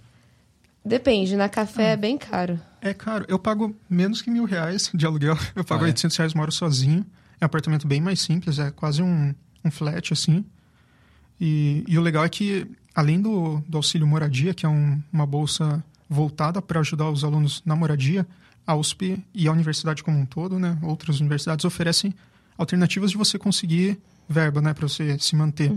[0.85, 2.59] Depende, na café é bem caro.
[2.81, 3.25] É caro.
[3.27, 5.35] Eu pago menos que mil reais de aluguel.
[5.55, 5.89] Eu pago Ah, é?
[5.89, 7.03] 800 reais, moro sozinho.
[7.41, 9.33] É um apartamento bem mais simples, é quase um,
[9.63, 10.45] um flat, assim.
[11.41, 15.25] E, e o legal é que, além do, do auxílio moradia, que é um- uma
[15.25, 18.25] bolsa voltada para ajudar os alunos na moradia,
[18.65, 22.13] a USP e a universidade como um todo, né, outras universidades oferecem
[22.57, 23.97] alternativas de você conseguir
[24.29, 25.71] verba, né, para você se manter.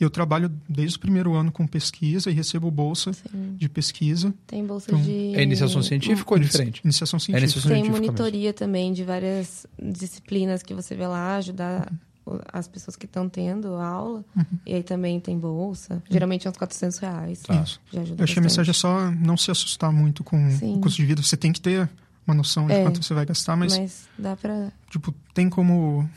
[0.00, 3.54] Eu trabalho desde o primeiro ano com pesquisa e recebo bolsa Sim.
[3.56, 4.34] de pesquisa.
[4.46, 5.34] Tem bolsa Então, de.
[5.36, 6.80] É iniciação científica ou é diferente?
[6.84, 7.44] Iniciação É científica.
[7.44, 11.92] iniciação Tem científica monitoria também de várias disciplinas que você vê lá, ajudar
[12.26, 14.24] o- as pessoas que estão tendo aula.
[14.66, 16.02] E aí também tem bolsa.
[16.10, 17.40] Geralmente é uns 400 reais.
[17.42, 17.54] Tá.
[17.62, 17.80] Isso.
[17.92, 20.76] Já ajuda Eu achei a mensagem é só não se assustar muito com Sim.
[20.76, 21.22] o custo de vida.
[21.22, 21.88] Você tem que ter
[22.26, 22.82] uma noção de É.
[22.82, 24.72] quanto você vai gastar, mas, Mas dá pra.
[24.90, 26.08] tipo, tem como...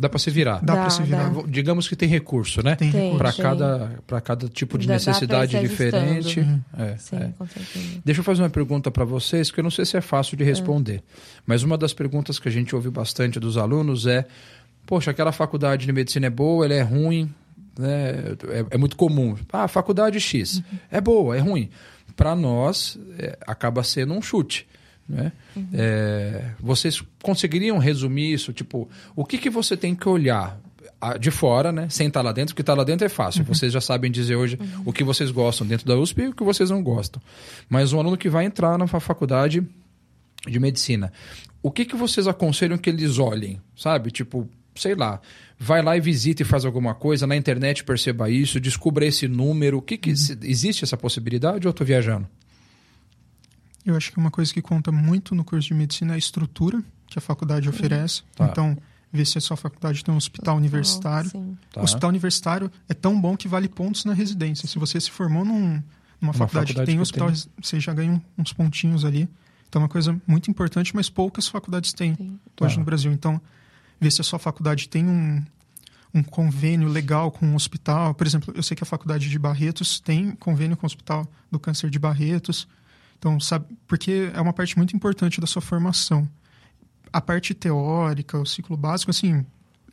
[0.00, 0.60] Dá pra se virar.
[0.64, 1.28] Dá, Dá, pra se virar.
[1.30, 1.42] dá.
[1.46, 2.74] Digamos que tem recurso, né?
[2.74, 3.12] Tem, Tem.
[3.12, 3.18] recurso.
[3.18, 6.40] Para cada, pra cada tipo de Dá- necessidade diferente.
[6.78, 7.30] É, Sim, é.
[7.36, 8.00] com certeza.
[8.02, 10.42] Deixa eu fazer uma pergunta para vocês, que eu não sei se é fácil de
[10.44, 11.02] responder.
[11.46, 14.24] Mas uma das perguntas que a gente ouve bastante dos alunos é:
[14.86, 17.30] Poxa, aquela faculdade de medicina é boa, ela é ruim,
[17.78, 18.10] né?
[18.48, 19.36] é, é muito comum.
[19.52, 21.68] Ah, faculdade X é boa, é ruim.
[22.16, 24.66] Para nós, é, acaba sendo um chute.
[25.10, 25.32] Né?
[25.74, 28.52] É, vocês conseguiriam resumir isso?
[28.52, 30.58] Tipo, o que, que você tem que olhar?
[31.18, 31.88] De fora, né?
[31.88, 33.42] Sem estar lá dentro, porque estar lá dentro é fácil.
[33.44, 36.44] Vocês já sabem dizer hoje o que vocês gostam dentro da USP e o que
[36.44, 37.22] vocês não gostam.
[37.70, 39.66] Mas um aluno que vai entrar na fa- faculdade
[40.46, 41.10] de medicina.
[41.62, 43.58] O que, que vocês aconselham que eles olhem?
[43.74, 44.10] Sabe?
[44.10, 45.22] Tipo, sei lá,
[45.58, 49.78] vai lá e visita e faz alguma coisa, na internet perceba isso, descubra esse número.
[49.78, 52.28] O que, que se- existe essa possibilidade ou eu tô viajando?
[53.90, 56.82] Eu acho que uma coisa que conta muito no curso de medicina é a estrutura
[57.06, 58.22] que a faculdade oferece.
[58.36, 58.46] Tá.
[58.46, 58.76] Então,
[59.12, 61.30] ver se a sua faculdade tem um hospital universitário.
[61.30, 61.56] Sim.
[61.72, 61.80] Tá?
[61.80, 64.68] O hospital universitário é tão bom que vale pontos na residência.
[64.68, 65.82] Se você se formou num,
[66.20, 67.42] numa faculdade, faculdade que tem que hospital, tem.
[67.60, 69.28] você já ganha uns pontinhos ali.
[69.68, 72.38] Então é uma coisa muito importante, mas poucas faculdades têm Sim.
[72.60, 72.78] hoje Tá.
[72.80, 73.12] no Brasil.
[73.12, 73.40] Então,
[74.00, 75.42] ver se a sua faculdade tem um,
[76.14, 78.14] um convênio legal com um hospital.
[78.14, 81.58] Por exemplo, eu sei que a faculdade de Barretos tem convênio com o Hospital do
[81.58, 82.66] Câncer de Barretos.
[83.20, 86.26] Então, sabe, porque é uma parte muito importante da sua formação.
[87.12, 89.44] A parte teórica, o ciclo básico, assim,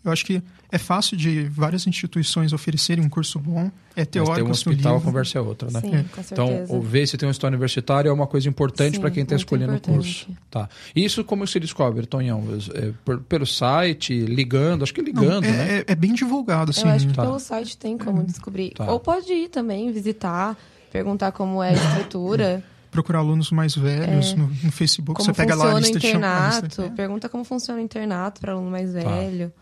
[0.01, 3.69] eu acho que é fácil de várias instituições oferecerem um curso bom.
[3.97, 5.05] É Mas teórico, tem um hospital, a livro.
[5.11, 5.81] conversa é outra, né?
[5.81, 6.03] Sim, É.
[6.03, 6.79] com Então, certeza.
[6.79, 9.81] ver se tem um história universitário é uma coisa importante para quem está escolhendo o
[9.81, 10.29] curso.
[10.49, 10.69] Tá.
[10.95, 12.41] Isso como se descobre, Tonhão?
[12.75, 15.77] É, por- pelo site, ligando, acho que Não, ligando, é, né?
[15.79, 16.83] é- é bem divulgado, assim.
[16.87, 17.23] Eu acho que Tá.
[17.23, 18.69] pelo site tem como descobrir.
[18.71, 18.89] Tá.
[18.89, 20.55] Ou pode ir também, visitar,
[20.93, 21.73] perguntar como é a
[22.13, 22.63] estrutura,
[22.97, 25.21] Procurar alunos mais velhos no, no Facebook.
[25.21, 25.23] É.
[25.23, 26.95] como você pega lá a funciona o lista de cham- a lista- internato.
[26.95, 28.99] Pergunta como funciona o internato para aluno mais Tá.
[29.01, 29.53] velho.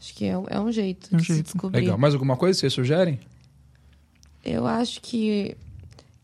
[0.00, 1.44] Acho que é, um- é um jeito É um de se jeito.
[1.46, 1.80] descobrir.
[1.80, 1.98] Legal.
[1.98, 3.18] Mais alguma coisa que vocês sugerem?
[4.44, 5.56] Eu acho que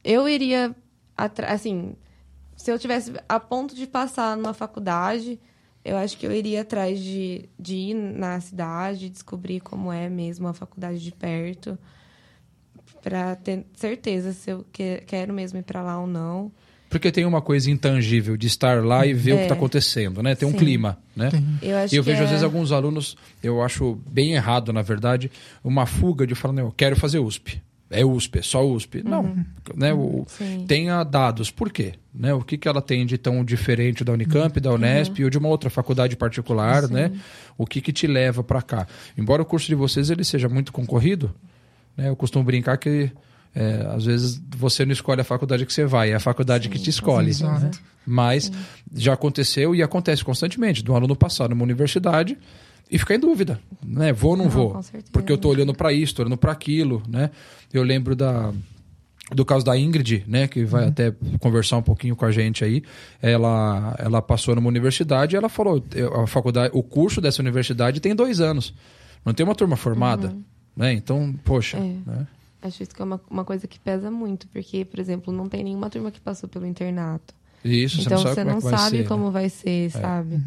[0.02, 0.74] eu iria
[1.16, 1.94] atra- assim,
[2.56, 5.38] se eu tivesse a ponto de passar numa faculdade,
[5.84, 10.48] eu acho que eu iria atrás de, de ir na cidade, descobrir como é mesmo
[10.48, 11.78] a faculdade de perto,
[13.04, 16.50] para ter certeza se eu que- quero mesmo ir para lá ou não.
[16.88, 19.44] Porque tem uma coisa intangível de estar lá e ver o que É.
[19.44, 20.34] está acontecendo, né?
[20.34, 20.56] Tem um Sim.
[20.58, 21.28] clima, né?
[21.60, 24.72] Eu acho E eu que vejo, às é- vezes, alguns alunos, eu acho bem errado,
[24.72, 25.30] na verdade,
[25.62, 27.60] uma fuga de falar, não, eu quero fazer USP.
[27.90, 29.02] É USP, é só USP.
[29.04, 29.36] Não,
[29.74, 29.92] né?
[29.92, 30.64] O, Sim.
[30.66, 31.50] tenha dados.
[31.50, 31.94] Por quê?
[32.14, 32.32] Né?
[32.32, 35.48] O que, que ela tem de tão diferente da Unicamp, da Unesp ou de uma
[35.48, 37.12] outra faculdade particular, né?
[37.58, 38.86] O que, que te leva para cá?
[39.18, 41.34] Embora o curso de vocês ele seja muito concorrido,
[41.96, 42.08] né?
[42.08, 43.10] Eu costumo brincar que
[43.54, 46.78] é, às vezes você não escolhe a faculdade que você vai, é a faculdade que
[46.78, 47.30] te escolhe.
[47.42, 47.70] né?
[48.06, 48.50] Mas
[48.94, 52.36] já aconteceu e acontece constantemente do aluno passar numa universidade
[52.90, 54.12] e ficar em dúvida, né?
[54.12, 54.70] Vou ou não, Não, vou?
[54.72, 55.10] com certeza.
[55.12, 57.30] Porque eu tô olhando para isso, tô olhando para aquilo, né?
[57.72, 58.52] Eu lembro da
[59.32, 62.82] do caso da Ingrid, né, que vai até conversar um pouquinho com a gente aí.
[63.22, 65.82] Ela ela passou numa universidade e ela falou,
[66.22, 68.74] a faculdade, o curso dessa universidade tem dois anos,
[69.24, 70.36] não tem uma turma formada,
[70.76, 70.92] né?
[70.92, 71.80] Então, poxa, É.
[72.06, 72.26] né?
[72.62, 75.62] Acho isso que é uma, uma coisa que pesa muito, porque, por exemplo, não tem
[75.62, 77.34] nenhuma turma que passou pelo internato.
[77.62, 79.08] Isso, então você não sabe como é que vai sabe ser, né?
[79.08, 80.40] como vai ser, sabe?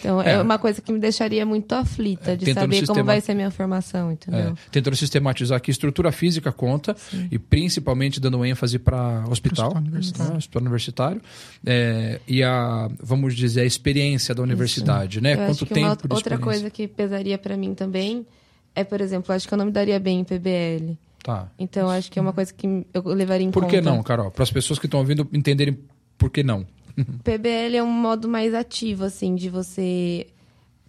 [0.00, 0.42] Então é, É.
[0.42, 3.34] uma coisa que me deixaria muito aflita É, de saber como sistema- vai ser a
[3.34, 4.50] minha formação, entendeu?
[4.50, 6.94] É, tentando sistematizar aqui, estrutura física conta,
[7.30, 10.32] e principalmente dando ênfase para hospital, hospital universitário.
[10.32, 11.22] né, hospital universitário,
[11.64, 15.32] é, e a, vamos dizer, a experiência da universidade, né?
[15.32, 18.26] Eu Quanto acho que tempo uma de outra coisa que pesaria pra mim também
[18.74, 20.98] é, por exemplo, acho que eu não me daria bem em PBL.
[21.22, 21.48] Tá.
[21.58, 23.74] Então acho que é uma coisa que eu levaria em Por conta.
[23.74, 24.30] que não, Carol?
[24.30, 25.78] Para as pessoas que estão ouvindo entenderem
[26.18, 26.66] por que não.
[27.24, 30.26] PBL é um modo mais ativo, assim, de você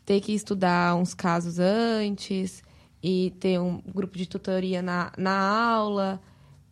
[0.05, 2.63] ter que estudar uns casos antes
[3.01, 6.21] e ter um grupo de tutoria na, na aula.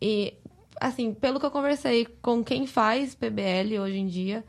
[0.00, 0.34] E,
[0.80, 4.44] assim, pelo que eu conversei com quem faz PBL hoje em dia,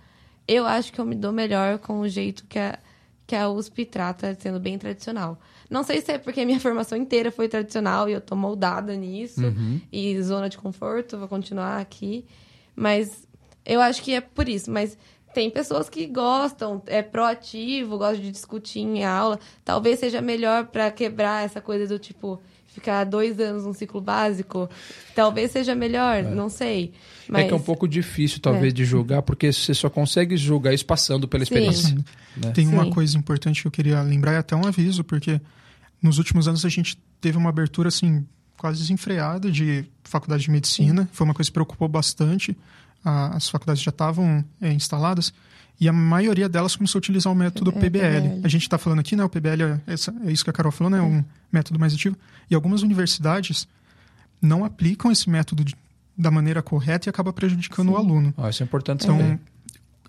[0.47, 2.77] eu acho que eu me dou melhor com o jeito que a,
[3.25, 5.39] que a USP trata, sendo bem tradicional.
[5.69, 8.95] Não sei se é porque a minha formação inteira foi tradicional e eu tô moldada
[8.95, 9.41] nisso.
[9.91, 12.25] E zona de conforto, vou continuar aqui.
[12.75, 13.27] Mas
[13.65, 14.69] eu acho que é por isso.
[14.71, 14.97] Mas
[15.33, 19.39] tem pessoas que gostam, é proativo, gosta de discutir em aula.
[19.65, 22.41] Talvez seja melhor para quebrar essa coisa do tipo
[22.75, 24.69] ficar dois anos num ciclo básico.
[25.15, 26.93] Talvez seja melhor, não sei.
[27.27, 30.73] Mas É que é um pouco difícil, talvez, de julgar, porque você só consegue julgar
[30.73, 31.53] isso passando pela Sim.
[31.53, 31.95] experiência.
[32.37, 32.51] né?
[32.51, 32.89] Tem uma Sim.
[32.91, 35.41] coisa importante que eu queria lembrar, e até um aviso, porque
[36.01, 38.25] nos últimos anos a gente teve uma abertura assim
[38.57, 41.09] quase desenfreada de faculdade de medicina.
[41.11, 42.55] Foi uma coisa que preocupou bastante.
[43.03, 45.33] As faculdades já estavam é, instaladas
[45.79, 48.21] e a maioria delas começou a utilizar o método É, PBL.
[48.21, 48.41] PBL.
[48.43, 49.23] A gente está falando aqui, né?
[49.23, 51.01] O PBL é, essa- é isso que a Carol falou, né?
[51.01, 51.23] Um
[51.55, 52.15] método mais ativo.
[52.49, 53.67] E algumas universidades
[54.41, 55.75] não aplicam esse método de-
[56.17, 58.33] da maneira correta e acaba prejudicando o aluno.
[58.37, 59.39] Ó, isso é importante Então, saber.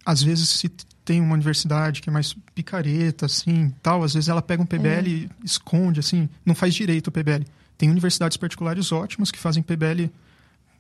[0.05, 0.69] às vezes, se
[1.05, 5.09] tem uma universidade que é mais picareta, assim, tal, às vezes ela pega um PBL
[5.09, 7.45] e esconde, assim, não faz direito o PBL.
[7.79, 10.11] Tem universidades particulares ótimas que fazem PBL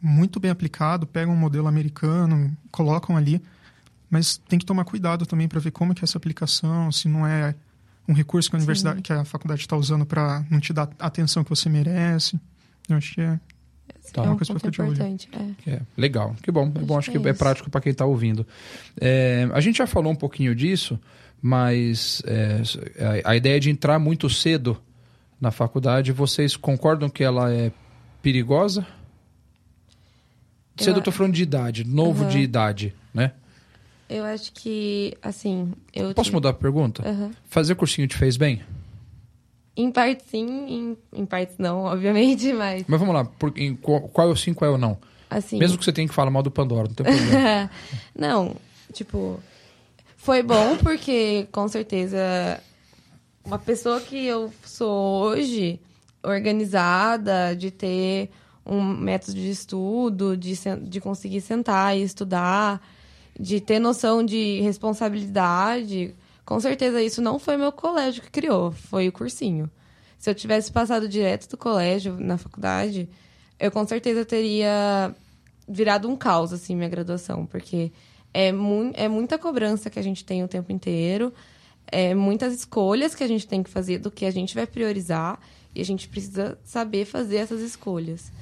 [0.02, 3.40] muito bem aplicado, pegam um modelo americano, colocam ali,
[4.10, 7.26] mas tem que tomar cuidado também para ver como que é essa aplicação, se não
[7.26, 7.54] é
[8.09, 11.07] um recurso que a universidade, que a faculdade está usando para não te dar a
[11.07, 12.38] atenção que você merece.
[12.88, 13.38] Eu acho que é
[14.12, 14.22] Tá.
[14.22, 15.28] é uma um coisa pra importante.
[15.66, 15.70] é.
[15.72, 16.66] É, legal, que bom.
[16.74, 18.46] É bom, acho que que é é prático para quem está ouvindo.
[19.00, 20.98] É, a gente já falou um pouquinho disso,
[21.42, 22.62] mas é,
[23.24, 24.80] a, a ideia de entrar muito cedo
[25.40, 27.72] na faculdade, vocês concordam que ela é
[28.22, 28.86] perigosa?
[30.76, 32.30] Cedo eu tô falando de idade, novo Aham.
[32.30, 33.32] de idade, né?
[34.09, 35.72] Eu acho que, assim.
[35.92, 37.07] Eu Posso tive- mudar a pergunta?
[37.09, 37.32] Aham.
[37.48, 38.62] Fazer cursinho te fez bem?
[39.76, 44.00] Em partes sim, em, em partes não, obviamente, mas Mas vamos lá, por, em, qual,
[44.09, 44.96] qual é o sim, qual é o não?
[45.28, 45.59] assim.
[45.59, 47.70] Mesmo que você tenha que falar mal do Pandora, não tem problema.
[48.18, 48.57] não,
[48.92, 49.38] tipo,
[50.16, 52.61] foi bom porque com certeza
[53.44, 55.78] uma pessoa que eu sou hoje,
[56.22, 58.30] organizada, de ter
[58.64, 62.80] um método de estudo, de, de conseguir sentar e estudar,
[63.39, 66.14] de ter noção de responsabilidade,
[66.45, 69.70] com certeza isso não foi meu colégio que criou, foi o cursinho.
[70.18, 73.09] Se eu tivesse passado direto do colégio na faculdade,
[73.59, 75.14] eu com certeza teria
[75.68, 77.93] virado um caos, assim, minha graduação, porque
[78.32, 81.32] é, mu é muita cobrança que a gente tem o tempo inteiro,
[81.87, 85.39] é muitas escolhas que a gente tem que fazer do que a gente vai priorizar,
[85.74, 88.32] e a gente precisa saber fazer essas escolhas.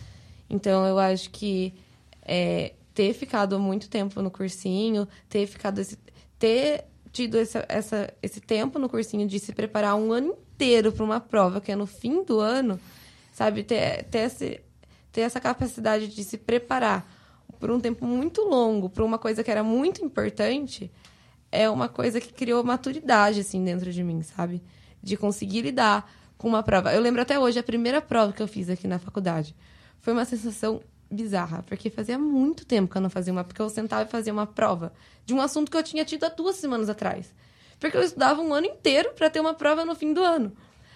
[0.48, 1.74] Então, eu acho que
[2.22, 5.98] é, ter ficado muito tempo no cursinho, ter ficado esse,
[6.38, 11.04] ter tido essa, essa, esse tempo no cursinho de se preparar um ano inteiro para
[11.04, 12.78] uma prova que é no fim do ano,
[13.32, 13.64] sabe?
[13.64, 14.60] Ter, ter, esse,
[15.10, 17.10] ter essa capacidade de se preparar
[17.58, 20.90] por um tempo muito longo para uma coisa que era muito importante
[21.50, 24.62] é uma coisa que criou maturidade assim dentro de mim, sabe?
[25.02, 26.92] De conseguir lidar com uma prova.
[26.92, 29.54] Eu lembro até hoje a primeira prova que eu fiz aqui na faculdade.
[30.00, 30.80] Foi uma sensação
[31.10, 34.32] bizarra, porque fazia muito tempo que eu não fazia uma, porque eu sentava e fazia
[34.32, 34.92] uma prova
[35.24, 37.32] de um assunto que eu tinha tido há duas semanas atrás.
[37.78, 40.52] Porque eu estudava um ano inteiro para ter uma prova no fim do ano.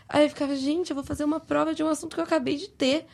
[0.08, 2.56] Aí eu ficava, gente, eu vou fazer uma prova de um assunto que eu acabei
[2.56, 3.06] de ter.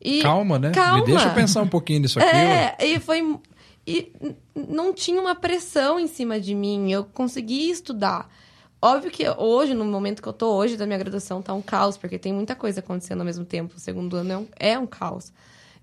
[0.00, 0.72] E Calma, né?
[0.72, 0.98] Calma.
[0.98, 2.28] Me deixa eu pensar um pouquinho nisso aqui.
[2.28, 3.38] é, e foi.
[3.86, 4.12] E
[4.54, 6.90] não tinha uma pressão em cima de mim.
[6.90, 8.28] Eu consegui estudar.
[8.80, 11.96] Óbvio que hoje, no momento que eu tô hoje da minha graduação, tá um caos,
[11.96, 13.76] porque tem muita coisa acontecendo ao mesmo tempo.
[13.76, 15.32] O segundo ano é um, é um caos.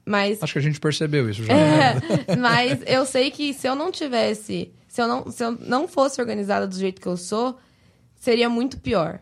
[0.05, 0.41] Mas.
[0.41, 1.53] Acho que a gente percebeu isso já.
[1.53, 2.01] né?
[2.27, 4.71] É, mas eu sei que se eu não tivesse.
[4.87, 7.57] Se eu não, se eu não fosse organizada do jeito que eu sou,
[8.15, 9.19] seria muito pior.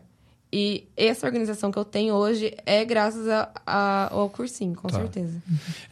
[0.50, 4.98] E essa organização que eu tenho hoje é graças a- a- ao cursinho, com Tá.
[4.98, 5.42] certeza.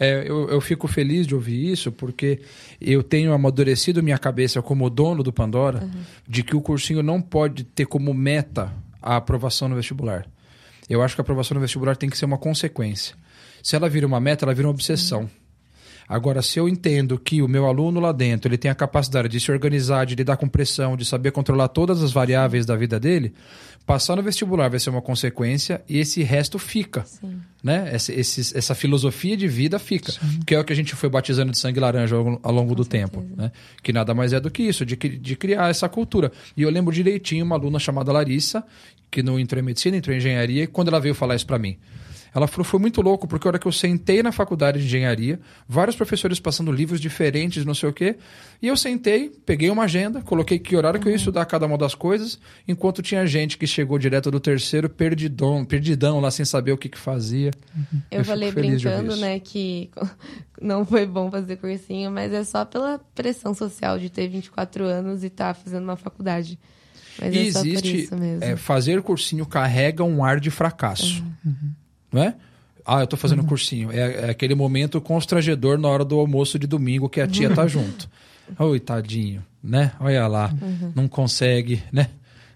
[0.01, 2.41] É, eu, eu fico feliz de ouvir isso, porque
[2.81, 5.87] eu tenho amadurecido minha cabeça como dono do Pandora
[6.27, 8.73] de que o cursinho não pode ter como meta
[9.03, 10.27] a aprovação no vestibular.
[10.89, 13.15] Eu acho que a aprovação no vestibular tem que ser uma consequência.
[13.67, 15.29] Se ela vira uma meta, ela vira uma obsessão.
[16.09, 19.41] Agora, se eu entendo que o meu aluno lá dentro ele tem a capacidade de
[19.41, 23.35] se organizar, de lidar com pressão, de saber controlar todas as variáveis da vida dele,
[23.85, 27.05] passar no vestibular vai ser uma consequência e esse resto fica.
[27.07, 27.41] Sim.
[27.61, 27.89] Né?
[27.93, 30.13] Essa, esse- essa filosofia de vida fica.
[30.47, 32.85] Que é o que a gente foi batizando de sangue laranja ao, ao longo do
[32.85, 33.27] tempo.
[33.37, 33.51] Né?
[33.83, 36.31] Que nada mais é do que isso, de, de criar essa cultura.
[36.57, 38.63] E eu lembro direitinho uma aluna chamada Larissa,
[39.11, 41.59] que não entrou em medicina, entrou em engenharia, e quando ela veio falar isso para
[41.59, 41.77] mim.
[42.37, 45.41] Ela falou, foi muito louco, porque a hora que eu sentei na faculdade de engenharia,
[45.67, 48.17] vários professores passando livros diferentes, não sei o quê,
[48.61, 51.79] e eu sentei, peguei uma agenda, coloquei que horário que eu ia estudar cada uma
[51.79, 56.73] das coisas, enquanto tinha gente que chegou direto do terceiro, perdidão, perdidão lá, sem saber
[56.73, 57.53] o que, que fazia.
[58.11, 59.89] Eu, Eu falei brincando, né, que
[60.61, 65.25] não foi bom fazer cursinho, mas é só pela pressão social de ter 24 anos
[65.25, 66.59] e estar fazendo uma faculdade.
[67.19, 68.45] Mas e é só por existe, isso mesmo.
[68.45, 71.86] é, fazer cursinho carrega um ar de fracasso, não
[72.23, 72.35] é?
[72.85, 73.91] Ah, eu tô fazendo cursinho.
[73.91, 77.67] É, é aquele momento constrangedor na hora do almoço de domingo que a tia tá
[77.69, 78.09] junto.
[78.59, 79.93] Oi, tadinho, né?
[79.99, 80.53] Olha lá,
[80.95, 82.09] não consegue, né?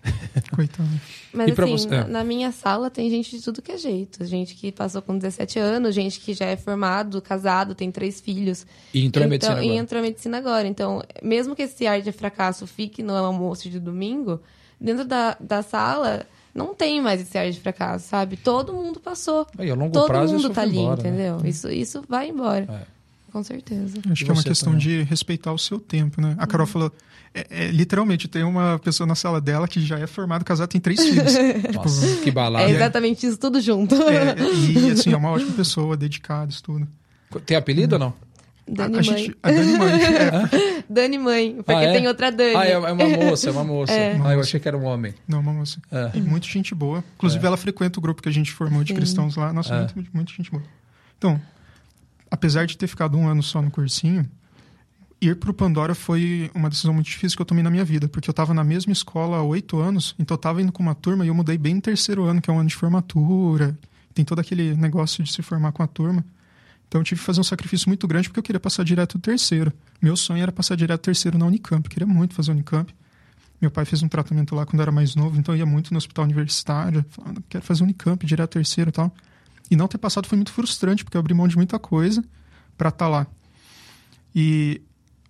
[0.54, 0.88] Coitado.
[1.32, 4.24] Mas E assim, você- na, na minha sala tem gente de tudo que é jeito.
[4.24, 8.66] Gente que passou com 17 anos, gente que já é formado, casado, tem três filhos.
[8.94, 9.82] E entrou em Então- medicina E agora.
[9.82, 10.68] entrou em medicina agora.
[10.68, 14.40] Então, mesmo que esse ar de fracasso fique no almoço de domingo,
[14.80, 16.24] dentro da, da sala
[16.54, 18.36] não tem mais esse ar de fracasso, sabe?
[18.36, 19.46] Todo mundo passou.
[19.58, 21.08] Aí, a longo Todo prazo mundo isso tá vai ali, embora, né?
[21.08, 21.40] entendeu?
[21.44, 22.66] Isso, isso vai embora.
[22.68, 23.00] É.
[23.32, 24.00] Com certeza.
[24.10, 24.86] Acho E que é uma questão também?
[24.86, 26.34] de respeitar o seu tempo, né?
[26.36, 26.92] A Carol falou,
[27.32, 30.80] é, é, literalmente, tem uma pessoa na sala dela que já é formada, casada, tem
[30.80, 31.34] três filhos.
[31.72, 32.68] Nossa, que É balada.
[32.68, 33.94] exatamente isso, tudo junto.
[33.94, 34.34] É,
[34.66, 36.88] e, assim, é uma ótima pessoa, dedicada, estuda.
[37.46, 38.14] Tem apelido ou não?
[38.70, 39.18] Dani a, a Mãe.
[39.18, 39.92] gente- a Dani Mãe.
[40.02, 41.92] é, Dane Mãe, porque Ah, é?
[41.92, 42.54] tem outra Dani.
[42.56, 43.92] Ah, é, é uma moça, é uma moça.
[43.92, 44.20] É.
[44.24, 45.14] Ah, eu achei que era um homem.
[45.28, 45.80] não, uma moça.
[45.90, 46.10] É.
[46.14, 47.02] E muito gente boa.
[47.16, 48.96] Inclusive, ela frequenta o grupo que a gente formou de Sim.
[48.96, 49.52] cristãos lá.
[49.52, 49.88] Nossa, É.
[49.94, 50.62] muito, muito gente boa.
[51.18, 51.40] Então,
[52.30, 54.28] apesar de ter ficado um ano só no cursinho,
[55.20, 58.30] ir pro Pandora foi uma decisão muito difícil que eu tomei na minha vida, porque
[58.30, 61.24] eu tava na mesma escola há oito anos, então eu tava indo com uma turma
[61.24, 63.76] e eu mudei bem no terceiro ano, que é um ano de formatura,
[64.14, 66.24] tem todo aquele negócio de se formar com a turma.
[66.90, 69.20] Então eu tive que fazer um sacrifício muito grande porque eu queria passar direto do
[69.22, 69.72] terceiro.
[70.02, 72.92] Meu sonho era passar direto do terceiro na Unicamp, eu queria muito fazer Unicamp.
[73.60, 75.92] Meu pai fez um tratamento lá quando eu era mais novo, então eu ia muito
[75.92, 79.14] no hospital universitário, falando, quero fazer Unicamp direto terceiro e tal.
[79.70, 82.24] E não ter passado foi muito frustrante, porque eu abri mão de muita coisa
[82.76, 83.24] para estar lá.
[84.34, 84.82] E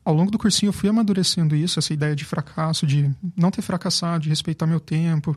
[0.02, 3.60] ao longo do cursinho eu fui amadurecendo isso, essa ideia de fracasso, de não ter
[3.60, 5.36] fracassado, de respeitar meu tempo,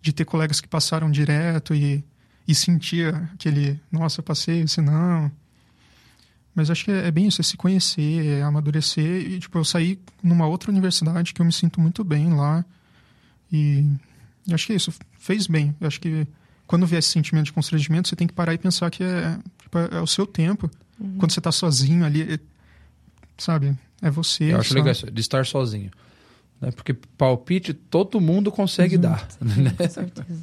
[0.00, 2.04] de ter colegas que passaram direto e,
[2.46, 5.32] e sentia aquele, nossa, eu passei, esse não.
[6.54, 9.32] Mas acho que é, é bem isso, é se conhecer, é amadurecer.
[9.32, 12.64] E, tipo, eu saí numa outra universidade que eu me sinto muito bem lá.
[13.52, 13.84] E
[14.52, 15.74] acho que é isso, fez bem.
[15.80, 16.26] Eu acho que
[16.66, 19.78] quando vier esse sentimento de constrangimento, você tem que parar e pensar que é, tipo,
[19.78, 20.70] é, é o seu tempo.
[21.18, 22.38] Quando você tá sozinho ali, é-
[23.36, 23.76] sabe?
[24.00, 24.52] É você.
[24.52, 24.74] Eu acho só.
[24.76, 25.90] legal isso, de estar sozinho.
[26.60, 26.70] Né?
[26.70, 29.26] Porque palpite todo mundo consegue dar.
[29.40, 29.70] Né?
[29.76, 30.42] Com certeza.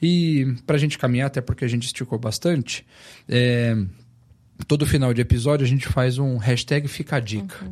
[0.00, 2.86] E para a gente caminhar, até porque a gente esticou bastante,
[3.28, 3.76] é,
[4.66, 7.70] todo final de episódio a gente faz um hashtag Fica a Dica.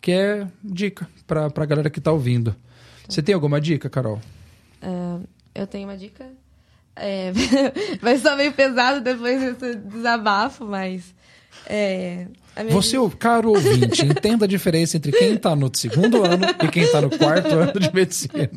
[0.00, 2.56] Que é dica para a galera que tá ouvindo.
[3.08, 4.20] Você tem alguma dica, Carol?
[5.54, 6.26] Eu tenho uma dica.
[6.96, 7.32] É,
[8.00, 11.14] vai ser meio pesado depois desse desabafo, mas.
[11.66, 12.26] É,
[12.70, 17.00] Você, caro ouvinte, entenda a diferença entre quem tá no segundo ano e quem tá
[17.00, 18.48] no quarto ano de medicina.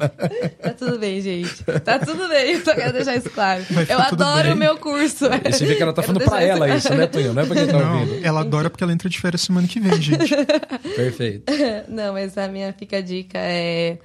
[0.61, 1.63] Tá tudo bem, gente.
[1.83, 3.63] Tá tudo bem, só quero deixar isso claro.
[3.69, 4.53] Vai Eu tudo adoro bem.
[4.53, 5.25] o meu curso.
[5.45, 7.33] E você vê que ela tá Quero falando pra ela isso, né, Tonho?
[7.33, 8.25] Não é pra quem tá Não, ouvindo.
[8.25, 10.33] ela adora porque ela entra de férias semana que vem, gente.
[10.95, 11.51] Perfeito.
[11.87, 13.97] Não, mas a minha fica a dica é.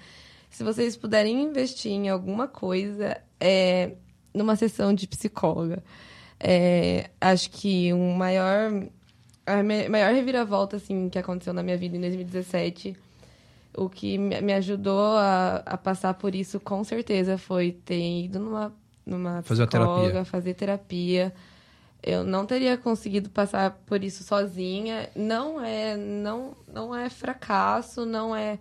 [0.51, 3.91] Se vocês puderem investir em alguma coisa, é
[4.35, 5.83] numa sessão de psicóloga.
[6.41, 8.71] É, acho que um maior.
[9.49, 12.97] A maior reviravolta assim, que aconteceu na minha vida em 2017,
[13.77, 18.73] o que me ajudou a, a passar por isso, com certeza, foi ter ido numa,
[19.07, 20.25] numa Fazer a psicóloga, terapia.
[20.25, 21.33] fazer terapia.
[22.03, 25.09] Eu não teria conseguido passar por isso sozinha.
[25.17, 28.59] Não é, não, não é fracasso, não é.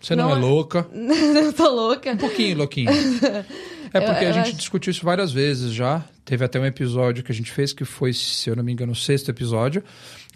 [0.00, 0.86] Você não, Não é é- louca.
[0.92, 2.12] eu tô louca.
[2.12, 2.90] Um pouquinho, louquinho.
[2.90, 6.04] É porque Eu- a eu gente acho- discutiu isso várias vezes já.
[6.26, 8.92] Teve até um episódio que a gente fez, que foi, se eu não me engano,
[8.92, 9.82] o sexto episódio,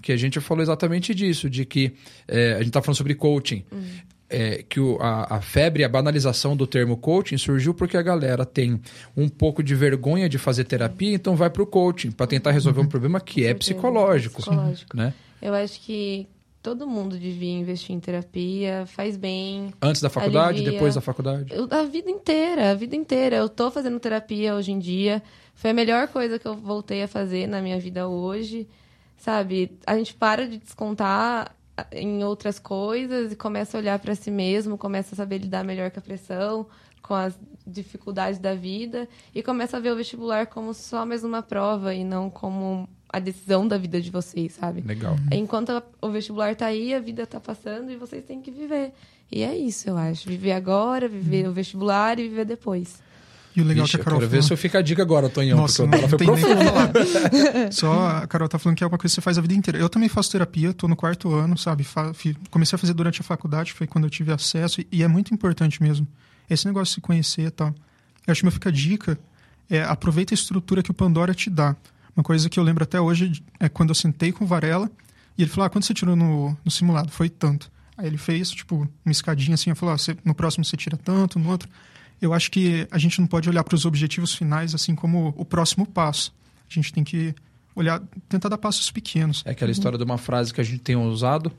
[0.03, 1.95] que a gente falou exatamente disso, de que
[2.27, 3.65] é, a gente tá falando sobre coaching.
[4.31, 8.45] É, que o- a, a febre, a banalização do termo coaching surgiu porque a galera
[8.45, 8.79] tem
[9.17, 12.87] um pouco de vergonha de fazer terapia, então vai pro coaching para tentar resolver um
[12.87, 13.73] problema que é certeza.
[13.73, 14.43] psicológico.
[14.43, 14.95] Psicológico.
[14.95, 15.15] Né?
[15.41, 16.27] Eu acho que
[16.63, 19.73] todo mundo devia investir em terapia, faz bem.
[19.81, 20.73] Antes da faculdade, Alivia.
[20.73, 21.51] depois da faculdade.
[21.51, 23.37] Eu- a vida inteira, a vida inteira.
[23.37, 25.23] Eu tô fazendo terapia hoje em dia.
[25.55, 28.69] Foi a melhor coisa que eu voltei a fazer na minha vida hoje.
[29.19, 29.77] Sabe?
[29.87, 31.55] A gente para de descontar
[31.93, 35.91] em outras coisas e começa a olhar para si mesmo, começa a saber lidar melhor
[35.91, 36.67] com a pressão,
[37.03, 41.43] com as dificuldades da vida e começa a ver o vestibular como só mais uma
[41.43, 44.81] prova e não como a decisão da vida de vocês, sabe?
[44.83, 45.15] Legal.
[45.33, 48.93] Enquanto a- o vestibular tá aí, a vida tá passando e vocês têm que viver.
[49.31, 50.29] E é isso, eu acho.
[50.29, 53.01] Viver agora, viver o vestibular e viver depois.
[53.59, 54.47] E o legal Vixe, que a eu Carol quero ver falou...
[54.47, 57.73] se eu fico a dica agora, Tonhão, Nossa, porque não foi profunda.
[57.73, 59.79] Só a Carol tá falando que é uma coisa que você faz a vida inteira.
[59.79, 61.85] Eu também faço terapia, tô no quarto ano, sabe?
[62.51, 65.83] Comecei a fazer durante a faculdade, foi quando eu tive acesso, e- é muito importante
[65.83, 66.07] mesmo.
[66.49, 67.75] Esse negócio de se conhecer e tal.
[68.27, 69.19] Eu acho que fica a dica
[69.71, 71.75] é aproveita a estrutura que o Pandora te dá.
[72.17, 74.91] Uma coisa que eu lembro até hoje é quando eu sentei com o Varela
[75.37, 77.11] e ele falou: ah, quanto você tirou no, no simulado?
[77.11, 77.71] Foi tanto.
[77.97, 80.97] Aí ele fez, tipo, uma escadinha assim, e falou: ah, você- no próximo você tira
[80.97, 81.69] tanto, no outro.
[82.21, 85.45] Eu acho que a gente não pode olhar para os objetivos finais assim como o
[85.45, 86.35] próximo passo.
[86.69, 87.35] A gente tem que
[87.75, 89.43] olhar, tentar dar passos pequenos.
[89.45, 91.53] É aquela história de uma frase que a gente tem usado,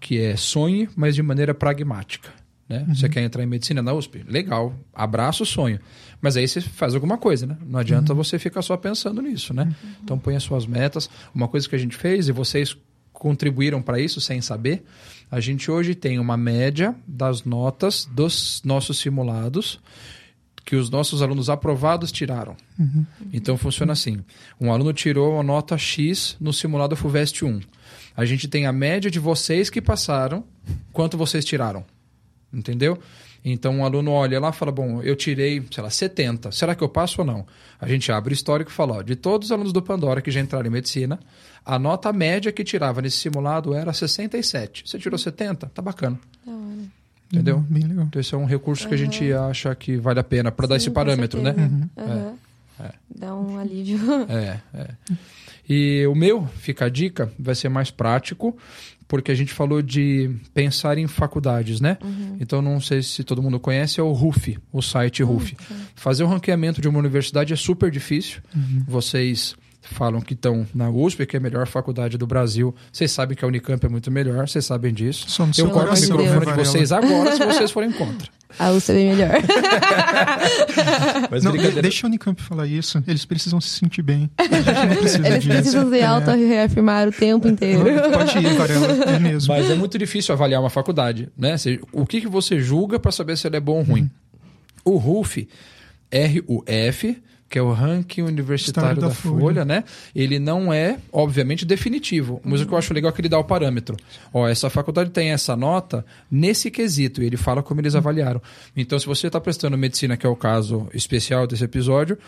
[0.00, 2.30] que é sonhe, mas de maneira pragmática.
[2.68, 2.84] Né?
[2.88, 4.24] Você quer entrar em medicina na USP?
[4.28, 5.80] Legal, abraça o sonho.
[6.20, 7.56] Mas aí você faz alguma coisa, né?
[7.66, 9.74] Não adianta você ficar só pensando nisso, né?
[10.02, 11.08] Então põe as suas metas.
[11.34, 12.76] Uma coisa que a gente fez, e vocês
[13.18, 14.84] contribuíram para isso sem saber,
[15.30, 19.80] a gente hoje tem uma média das notas dos nossos simulados
[20.64, 22.54] que os nossos alunos aprovados tiraram.
[23.32, 24.22] Então funciona assim:
[24.60, 27.60] um aluno tirou uma nota X no simulado FUVEST 1.
[28.16, 30.44] A gente tem a média de vocês que passaram,
[30.92, 31.84] quanto vocês tiraram.
[32.52, 32.98] Entendeu?
[33.44, 36.52] Então um aluno olha lá e fala: Bom, eu tirei, sei lá, 70.
[36.52, 37.46] Será que eu passo ou não?
[37.80, 40.30] A gente abre o histórico e fala: ó, de todos os alunos do Pandora que
[40.30, 41.18] já entraram em medicina,
[41.64, 44.84] a nota média que tirava nesse simulado era 67.
[44.86, 45.66] Você tirou 70?
[45.66, 46.18] Tá bacana.
[47.32, 47.58] Entendeu?
[47.68, 48.06] Bem legal.
[48.06, 50.76] Então, esse é um recurso que a gente acha que vale a pena para dar
[50.76, 51.52] esse parâmetro, né?
[51.52, 51.90] certeza.
[51.98, 52.34] Aham.
[53.14, 53.98] Dá um alívio.
[54.28, 54.88] É, é.
[55.68, 58.56] E o meu, fica a dica, vai ser mais prático,
[59.08, 61.96] porque a gente falou de pensar em faculdades, né?
[62.38, 65.56] Então, não sei se todo mundo conhece, é o RUF, o site RUF.
[65.96, 68.40] Fazer o ranqueamento de uma universidade é super difícil.
[68.86, 72.74] Vocês falam que estão na USP, que é a melhor faculdade do Brasil.
[72.92, 75.26] Vocês sabem que a Unicamp é muito melhor, vocês sabem disso.
[75.60, 78.28] No Eu corto o microfone de vocês agora se vocês forem contra.
[78.58, 79.30] A USP é bem melhor.
[81.30, 81.82] Mas Não, brincadeira.
[81.82, 83.02] deixa a Unicamp falar isso.
[83.06, 84.30] Eles precisam se sentir bem.
[84.38, 85.48] A gente não precisa Eles disso.
[85.54, 86.04] precisam se É.
[86.04, 87.84] auto-reafirmar o tempo inteiro.
[88.12, 88.86] Pode ir, Varela.
[89.04, 89.52] É mesmo.
[89.54, 91.56] Mas é muito difícil avaliar uma faculdade, né?
[91.92, 94.10] O que, que você julga para saber se ela é bom ou ruim?
[94.84, 95.46] O RUF,
[96.10, 97.18] R-U-F,
[97.48, 99.40] que é o ranking universitário da, da Folha.
[99.40, 99.64] Folha.
[99.64, 99.84] né?
[100.14, 102.40] Ele não é, obviamente, definitivo.
[102.44, 103.96] Mas o que eu acho legal é que ele dá o parâmetro.
[104.32, 107.22] Ó, essa faculdade tem essa nota nesse quesito.
[107.22, 108.42] E ele fala como eles avaliaram.
[108.76, 112.18] Então, se você está prestando medicina, que é o caso especial desse episódio,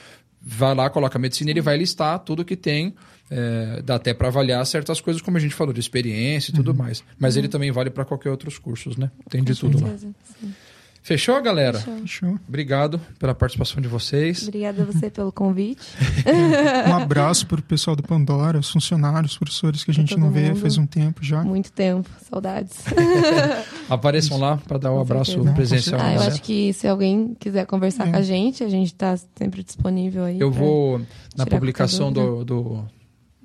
[0.41, 2.95] vai lá, coloca medicina e ele vai listar tudo que tem.
[3.31, 6.75] é, dá até para avaliar certas coisas, como a gente falou, de experiência e tudo
[6.75, 7.05] mais.
[7.18, 9.11] Mas ele também vale para qualquer outros cursos, né?
[9.29, 9.97] Tem de tudo lá.
[9.99, 10.14] Sim.
[11.03, 11.78] Fechou, galera?
[11.80, 12.38] Fechou.
[12.46, 14.42] Obrigado pela participação de vocês.
[14.46, 15.80] Obrigada a você pelo convite.
[16.88, 20.30] Um abraço para o pessoal do Pandora, os funcionários, os professores que a gente não
[20.30, 20.57] vê mundo.
[20.61, 21.42] faz um tempo já.
[21.42, 22.76] Muito tempo, saudades.
[23.88, 25.55] Apareçam lá para dar o Com abraço certeza.
[25.55, 26.01] presencial.
[26.03, 26.26] Ah, eu né?
[26.26, 28.11] acho que se alguém quiser conversar É.
[28.11, 30.38] com a gente, a gente tá sempre disponível aí.
[30.38, 31.01] Eu vou,
[31.36, 32.84] na publicação do, do-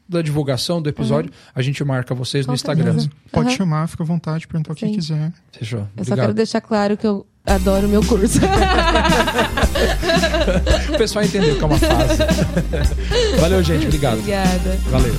[0.08, 2.86] da divulgação do episódio, a gente marca vocês no Com Instagram.
[3.00, 3.10] certeza.
[3.32, 5.32] Pode chamar, fica à vontade, perguntar o que quiser.
[5.52, 5.88] Fechou.
[5.98, 8.40] Eu só quero deixar claro que eu adoro meu curso.
[10.94, 12.24] O pessoal entendeu que é uma fase.
[13.40, 13.86] Valeu, gente.
[13.88, 14.20] Obrigado.
[14.20, 14.78] Obrigada.
[14.90, 15.16] Valeu.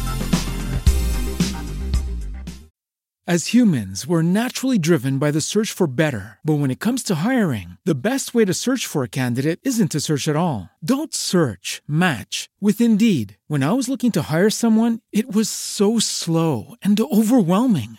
[3.28, 6.38] As humans, we're naturally driven by the search for better.
[6.44, 9.90] But when it comes to hiring, the best way to search for a candidate isn't
[9.90, 10.70] to search at all.
[10.80, 13.36] Don't search, match with Indeed.
[13.48, 17.98] When I was looking to hire someone, it was so slow and overwhelming.